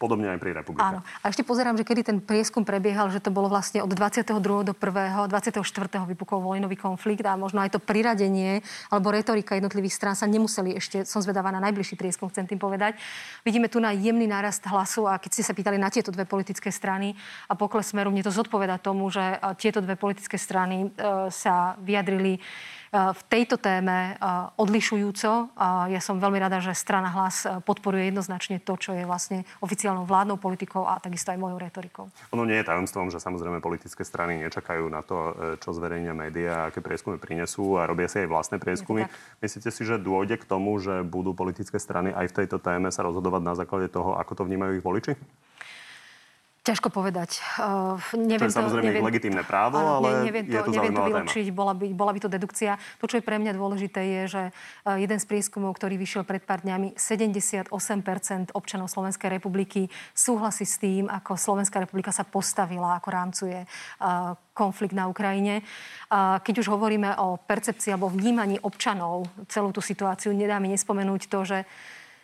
[0.00, 0.86] Podobne aj pri republike.
[0.86, 1.04] Áno.
[1.20, 4.40] A ešte pozerám, že kedy ten prieskum prebiehal, že to bolo vlastne od 22.
[4.40, 5.28] do 1.
[5.28, 5.60] 24.
[6.08, 11.04] vypukol vojnový konflikt a možno aj to priradenie alebo retorika jednotlivých strán sa nemuseli ešte,
[11.04, 12.96] som zvedáva na najbližší prieskum, chcem tým povedať.
[13.44, 16.72] Vidíme tu na jemný nárast hlasu a keď ste sa pýtali na tieto dve politické
[16.72, 17.12] strany
[17.46, 19.20] a pokles smeru, mne to zodpoveda tomu, že
[19.60, 22.40] tieto dve politické strany e, sa vyjadrili
[22.90, 24.18] v tejto téme eh,
[24.58, 25.54] odlišujúco.
[25.86, 30.02] Ja som veľmi rada, že strana hlas eh, podporuje jednoznačne to, čo je vlastne oficiálnou
[30.10, 32.10] vládnou politikou a takisto aj mojou retorikou.
[32.34, 36.82] Ono nie je tajomstvom, že samozrejme politické strany nečakajú na to, čo zverejnia médiá, aké
[36.82, 39.06] prieskumy prinesú a robia si aj vlastné prieskumy.
[39.38, 43.06] Myslíte si, že dôjde k tomu, že budú politické strany aj v tejto téme sa
[43.06, 45.14] rozhodovať na základe toho, ako to vnímajú ich voliči?
[46.60, 47.40] Ťažko povedať.
[47.56, 50.72] Uh, neviem to je samozrejme to, neviem, legitímne právo, áno, ale neviem to, je to
[50.76, 52.76] neviem to vylúčiť, bola by, bola by to dedukcia.
[53.00, 56.44] To, čo je pre mňa dôležité, je, že uh, jeden z prieskumov, ktorý vyšiel pred
[56.44, 57.72] pár dňami, 78%
[58.52, 64.92] občanov Slovenskej republiky súhlasí s tým, ako Slovenská republika sa postavila, ako rámcuje uh, konflikt
[64.92, 65.64] na Ukrajine.
[66.12, 71.40] Keď už hovoríme o percepcii alebo vnímaní občanov celú tú situáciu, nedá mi nespomenúť to,
[71.48, 71.58] že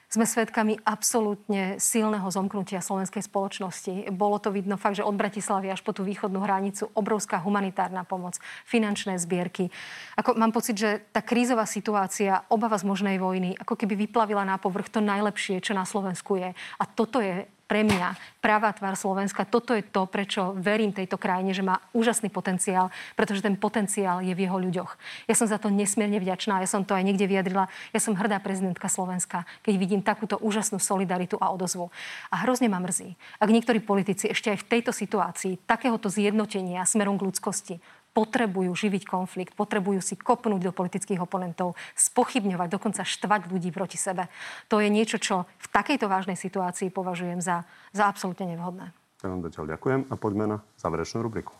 [0.07, 4.07] sme svedkami absolútne silného zomknutia slovenskej spoločnosti.
[4.15, 8.39] Bolo to vidno fakt, že od Bratislavy až po tú východnú hranicu obrovská humanitárna pomoc,
[8.65, 9.69] finančné zbierky.
[10.15, 14.63] Ako, mám pocit, že tá krízová situácia, obava z možnej vojny, ako keby vyplavila na
[14.63, 16.55] povrch to najlepšie, čo na Slovensku je.
[16.55, 19.43] A toto je pre mňa pravá tvár Slovenska.
[19.43, 24.31] Toto je to, prečo verím tejto krajine, že má úžasný potenciál, pretože ten potenciál je
[24.31, 24.95] v jeho ľuďoch.
[25.27, 27.67] Ja som za to nesmierne vďačná, ja som to aj niekde vyjadrila.
[27.91, 31.91] Ja som hrdá prezidentka Slovenska, keď vidím takúto úžasnú solidaritu a odozvu.
[32.31, 37.19] A hrozne ma mrzí, ak niektorí politici ešte aj v tejto situácii takéhoto zjednotenia smerom
[37.19, 37.75] k ľudskosti
[38.17, 44.33] potrebujú živiť konflikt, potrebujú si kopnúť do politických oponentov, spochybňovať, dokonca štvať ľudí proti sebe.
[44.73, 48.97] To je niečo, čo v takejto vážnej situácii považujem za, za absolútne nevhodné.
[49.21, 51.53] Ja vám zatiaľ ďakujem a poďme na záverečnú rubriku.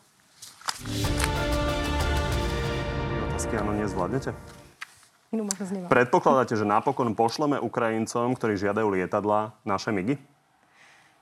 [3.28, 4.32] Otázky áno nezvládnete?
[5.92, 10.16] Predpokladáte, že napokon pošleme Ukrajincom, ktorí žiadajú lietadla, naše migy?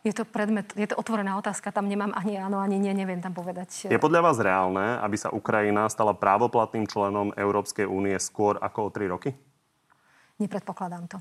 [0.05, 3.33] Je to predmet, je to otvorená otázka, tam nemám ani áno, ani nie, neviem tam
[3.33, 3.89] povedať.
[3.89, 8.91] Je podľa vás reálne, aby sa Ukrajina stala právoplatným členom Európskej únie skôr ako o
[8.93, 9.33] 3 roky?
[10.37, 11.17] Nepredpokladám to.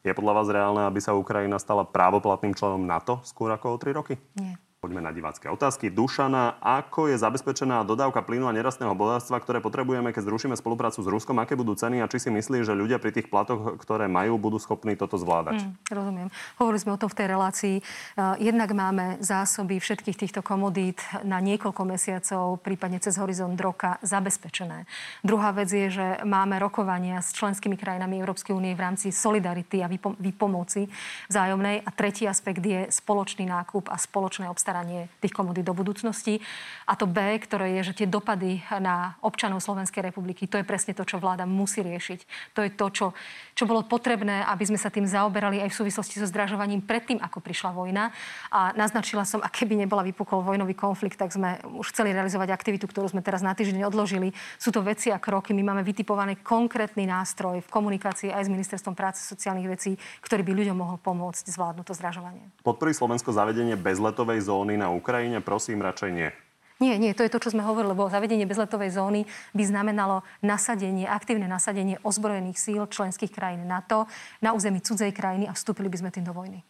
[0.00, 4.00] Je podľa vás reálne, aby sa Ukrajina stala právoplatným členom NATO skôr ako o 3
[4.00, 4.16] roky?
[4.40, 4.56] Nie.
[4.82, 5.94] Poďme na divácké otázky.
[5.94, 11.06] Dušana, ako je zabezpečená dodávka plynu a nerastného bohatstva, ktoré potrebujeme, keď zrušíme spoluprácu s
[11.06, 11.38] Ruskom?
[11.38, 14.58] Aké budú ceny a či si myslí, že ľudia pri tých platoch, ktoré majú, budú
[14.58, 15.62] schopní toto zvládať?
[15.62, 16.28] Mm, rozumiem.
[16.58, 17.76] Hovorili sme o tom v tej relácii.
[17.78, 24.90] Uh, jednak máme zásoby všetkých týchto komodít na niekoľko mesiacov, prípadne cez horizont roka zabezpečené.
[25.22, 29.86] Druhá vec je, že máme rokovania s členskými krajinami Európskej únie v rámci solidarity a
[30.18, 30.90] výpomoci
[31.30, 31.86] vzájomnej.
[31.86, 36.40] A tretí aspekt je spoločný nákup a spoločné obstarávanie obstaranie tých komodít do budúcnosti.
[36.88, 40.96] A to B, ktoré je, že tie dopady na občanov Slovenskej republiky, to je presne
[40.96, 42.24] to, čo vláda musí riešiť.
[42.56, 43.06] To je to, čo,
[43.52, 47.44] čo bolo potrebné, aby sme sa tým zaoberali aj v súvislosti so zdražovaním predtým, ako
[47.44, 48.16] prišla vojna.
[48.48, 52.88] A naznačila som, a keby nebola vypukol vojnový konflikt, tak sme už chceli realizovať aktivitu,
[52.88, 54.32] ktorú sme teraz na týždeň odložili.
[54.56, 55.52] Sú to veci a kroky.
[55.52, 60.52] My máme vytipovaný konkrétny nástroj v komunikácii aj s Ministerstvom práce sociálnych vecí, ktorý by
[60.64, 62.48] ľuďom mohol pomôcť zvládnuť to zdražovanie.
[62.64, 65.42] Podporí Slovensko zavedenie bezletovej zóny zóny na Ukrajine?
[65.42, 66.30] Prosím, radšej nie.
[66.78, 69.26] Nie, nie, to je to, čo sme hovorili, lebo zavedenie bezletovej zóny
[69.58, 74.06] by znamenalo nasadenie, aktívne nasadenie ozbrojených síl členských krajín NATO
[74.38, 76.62] na území cudzej krajiny a vstúpili by sme tým do vojny.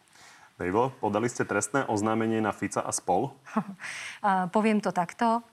[0.57, 3.29] Dejvo, podali ste trestné oznámenie na Fica a spol?
[4.57, 5.45] poviem to takto.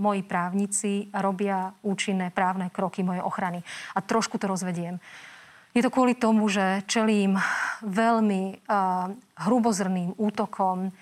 [0.00, 3.60] moji právnici robia účinné právne kroky mojej ochrany.
[3.92, 4.96] A trošku to rozvediem.
[5.76, 7.36] Je to kvôli tomu, že čelím
[7.84, 8.64] veľmi
[9.40, 10.92] hrubozrným útokom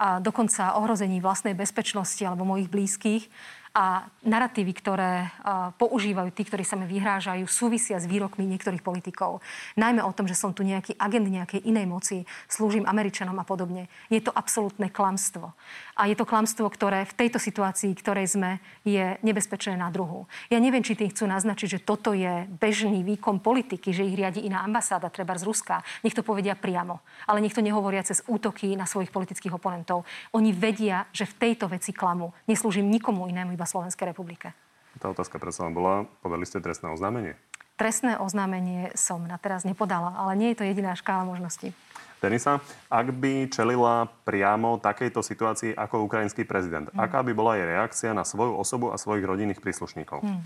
[0.00, 3.28] a dokonca ohrození vlastnej bezpečnosti alebo mojich blízkych
[3.70, 5.30] a narratívy, ktoré
[5.78, 9.38] používajú tí, ktorí sa mi vyhrážajú, súvisia s výrokmi niektorých politikov.
[9.78, 13.86] Najmä o tom, že som tu nejaký agent nejakej inej moci, slúžim Američanom a podobne.
[14.10, 15.54] Je to absolútne klamstvo.
[16.00, 18.56] A je to klamstvo, ktoré v tejto situácii, ktorej sme,
[18.88, 20.24] je nebezpečné na druhu.
[20.48, 24.48] Ja neviem, či tým chcú naznačiť, že toto je bežný výkon politiky, že ich riadi
[24.48, 25.84] iná ambasáda, treba z Ruska.
[26.00, 27.04] Nech to povedia priamo.
[27.28, 30.08] Ale nech to nehovoria cez útoky na svojich politických oponentov.
[30.32, 32.32] Oni vedia, že v tejto veci klamu.
[32.48, 34.56] Neslúžim nikomu inému, iba Slovenskej republike.
[34.96, 37.36] Tá otázka predsa len bola, podali ste trestné oznámenie?
[37.80, 41.72] trestné oznámenie som na teraz nepodala, ale nie je to jediná škála možností.
[42.20, 42.60] Denisa,
[42.92, 47.00] ak by čelila priamo takejto situácii ako ukrajinský prezident, hmm.
[47.00, 50.20] aká by bola jej reakcia na svoju osobu a svojich rodinných príslušníkov?
[50.20, 50.44] Hmm.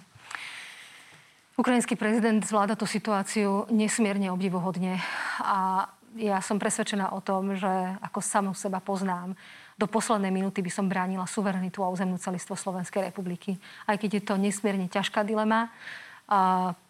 [1.55, 4.99] Ukrajinský prezident zvláda tú situáciu nesmierne obdivuhodne
[5.39, 7.70] a ja som presvedčená o tom, že
[8.03, 9.35] ako samú seba poznám,
[9.75, 13.59] do poslednej minúty by som bránila suverenitu a územnú celistvo Slovenskej republiky.
[13.91, 15.75] Aj keď je to nesmierne ťažká dilema,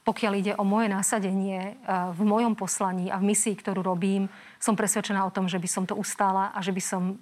[0.05, 1.75] pokiaľ ide o moje násadenie
[2.15, 4.31] v mojom poslaní a v misii, ktorú robím,
[4.63, 7.19] som presvedčená o tom, že by som to ustála a že by som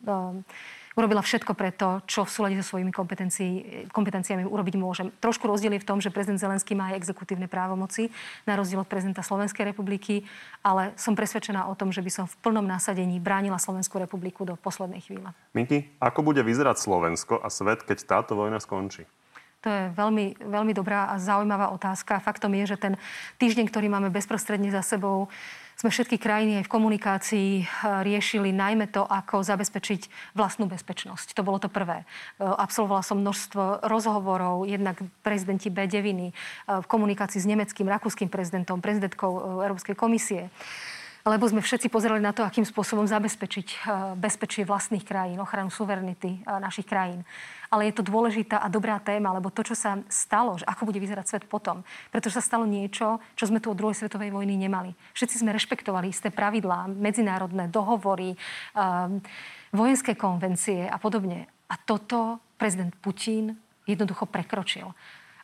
[0.93, 2.93] urobila všetko preto, čo v súlade so svojimi
[3.89, 5.09] kompetenciami urobiť môžem.
[5.25, 8.13] Trošku rozdiel je v tom, že prezident Zelenský má aj exekutívne právomoci,
[8.45, 10.29] na rozdiel od prezidenta Slovenskej republiky,
[10.61, 14.53] ale som presvedčená o tom, že by som v plnom násadení bránila Slovenskú republiku do
[14.53, 15.33] poslednej chvíle.
[15.57, 19.09] Minky, ako bude vyzerať Slovensko a svet, keď táto vojna skončí?
[19.63, 22.19] To je veľmi, veľmi dobrá a zaujímavá otázka.
[22.19, 22.95] Faktom je, že ten
[23.39, 25.31] týždeň, ktorý máme bezprostredne za sebou,
[25.83, 27.67] sme všetky krajiny aj v komunikácii eh,
[28.07, 31.35] riešili najmä to, ako zabezpečiť vlastnú bezpečnosť.
[31.35, 32.03] To bolo to prvé.
[32.03, 36.31] Eh, absolvovala som množstvo rozhovorov, jednak prezidenti B9 eh,
[36.67, 40.55] v komunikácii s nemeckým, rakúskym prezidentom, prezidentkou Európskej komisie
[41.23, 43.87] lebo sme všetci pozerali na to, akým spôsobom zabezpečiť
[44.19, 47.23] bezpečie vlastných krajín, ochranu suverenity našich krajín
[47.73, 51.01] ale je to dôležitá a dobrá téma, lebo to, čo sa stalo, že ako bude
[51.01, 51.81] vyzerať svet potom,
[52.13, 54.93] pretože sa stalo niečo, čo sme tu od druhej svetovej vojny nemali.
[55.17, 58.37] Všetci sme rešpektovali isté pravidlá, medzinárodné dohovory,
[58.77, 59.25] um,
[59.73, 61.49] vojenské konvencie a podobne.
[61.73, 63.57] A toto prezident Putin
[63.89, 64.93] jednoducho prekročil.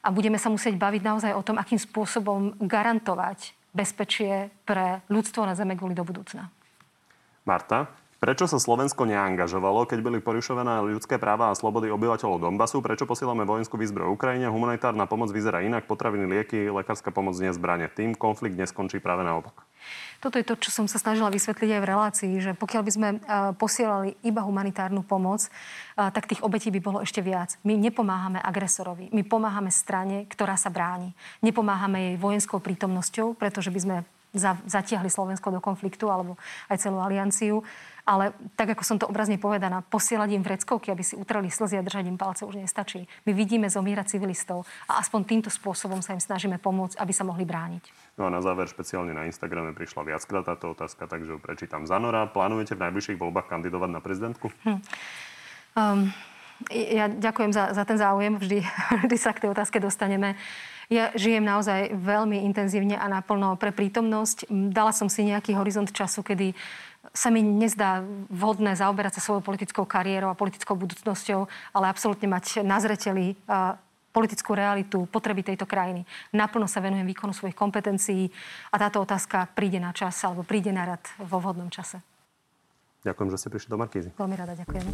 [0.05, 5.55] A budeme sa musieť baviť naozaj o tom, akým spôsobom garantovať bezpečie pre ľudstvo na
[5.57, 6.53] Zeme kvôli do budúcna.
[7.49, 7.89] Marta,
[8.19, 12.83] Prečo sa Slovensko neangažovalo, keď boli porušované ľudské práva a slobody obyvateľov Donbasu?
[12.83, 14.51] Prečo posielame vojenskú výzbroj Ukrajine?
[14.51, 17.87] Humanitárna pomoc vyzerá inak, potraviny, lieky, lekárska pomoc nie zbranie.
[17.87, 19.62] Tým konflikt neskončí práve naopak.
[20.18, 23.09] Toto je to, čo som sa snažila vysvetliť aj v relácii, že pokiaľ by sme
[23.55, 25.47] posielali iba humanitárnu pomoc,
[25.95, 27.55] tak tých obetí by bolo ešte viac.
[27.62, 31.14] My nepomáhame agresorovi, my pomáhame strane, ktorá sa bráni.
[31.39, 33.97] Nepomáhame jej vojenskou prítomnosťou, pretože by sme
[34.68, 36.37] zatiahli Slovensko do konfliktu alebo
[36.68, 37.64] aj celú alianciu
[38.09, 41.85] ale tak, ako som to obrazne povedaná, posielať im vreckovky, aby si utreli slzy a
[41.85, 43.05] držať im palce už nestačí.
[43.29, 47.45] My vidíme zomierať civilistov a aspoň týmto spôsobom sa im snažíme pomôcť, aby sa mohli
[47.45, 48.17] brániť.
[48.17, 51.85] No a na záver špeciálne na Instagrame prišla viackrát táto otázka, takže ju prečítam.
[51.85, 54.49] Zanora, plánujete v najbližších voľbách kandidovať na prezidentku?
[54.65, 54.81] Hm.
[55.77, 56.01] Um,
[56.73, 58.65] ja ďakujem za, za ten záujem, vždy,
[59.05, 60.35] vždy sa k tej otázke dostaneme.
[60.89, 64.49] Ja žijem naozaj veľmi intenzívne a naplno pre prítomnosť.
[64.73, 66.57] Dala som si nejaký horizont času, kedy
[67.19, 72.62] sa mi nezdá vhodné zaoberať sa svojou politickou kariérou a politickou budúcnosťou, ale absolútne mať
[72.62, 73.35] na zreteli
[74.14, 76.07] politickú realitu, potreby tejto krajiny.
[76.31, 78.31] Naplno sa venujem výkonu svojich kompetencií
[78.71, 81.99] a táto otázka príde na čas alebo príde na rad vo vhodnom čase.
[83.07, 84.11] Ďakujem, že ste prišli do Markízy.
[84.18, 84.86] Veľmi rada, ďakujem.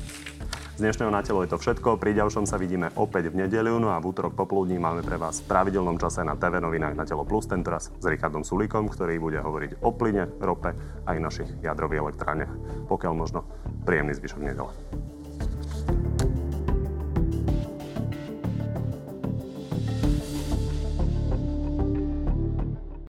[0.74, 1.96] Z dnešného na telo je to všetko.
[1.96, 5.40] Pri ďalšom sa vidíme opäť v nedeľu, no a v útorok popoludní máme pre vás
[5.40, 9.40] v pravidelnom čase na TV novinách na Telo Plus, tentoraz s Richardom Sulíkom, ktorý bude
[9.40, 10.76] hovoriť o plyne, rope
[11.08, 12.52] aj našich jadrových elektrárniach.
[12.90, 13.46] Pokiaľ možno,
[13.88, 14.72] príjemný zvyšok nedele.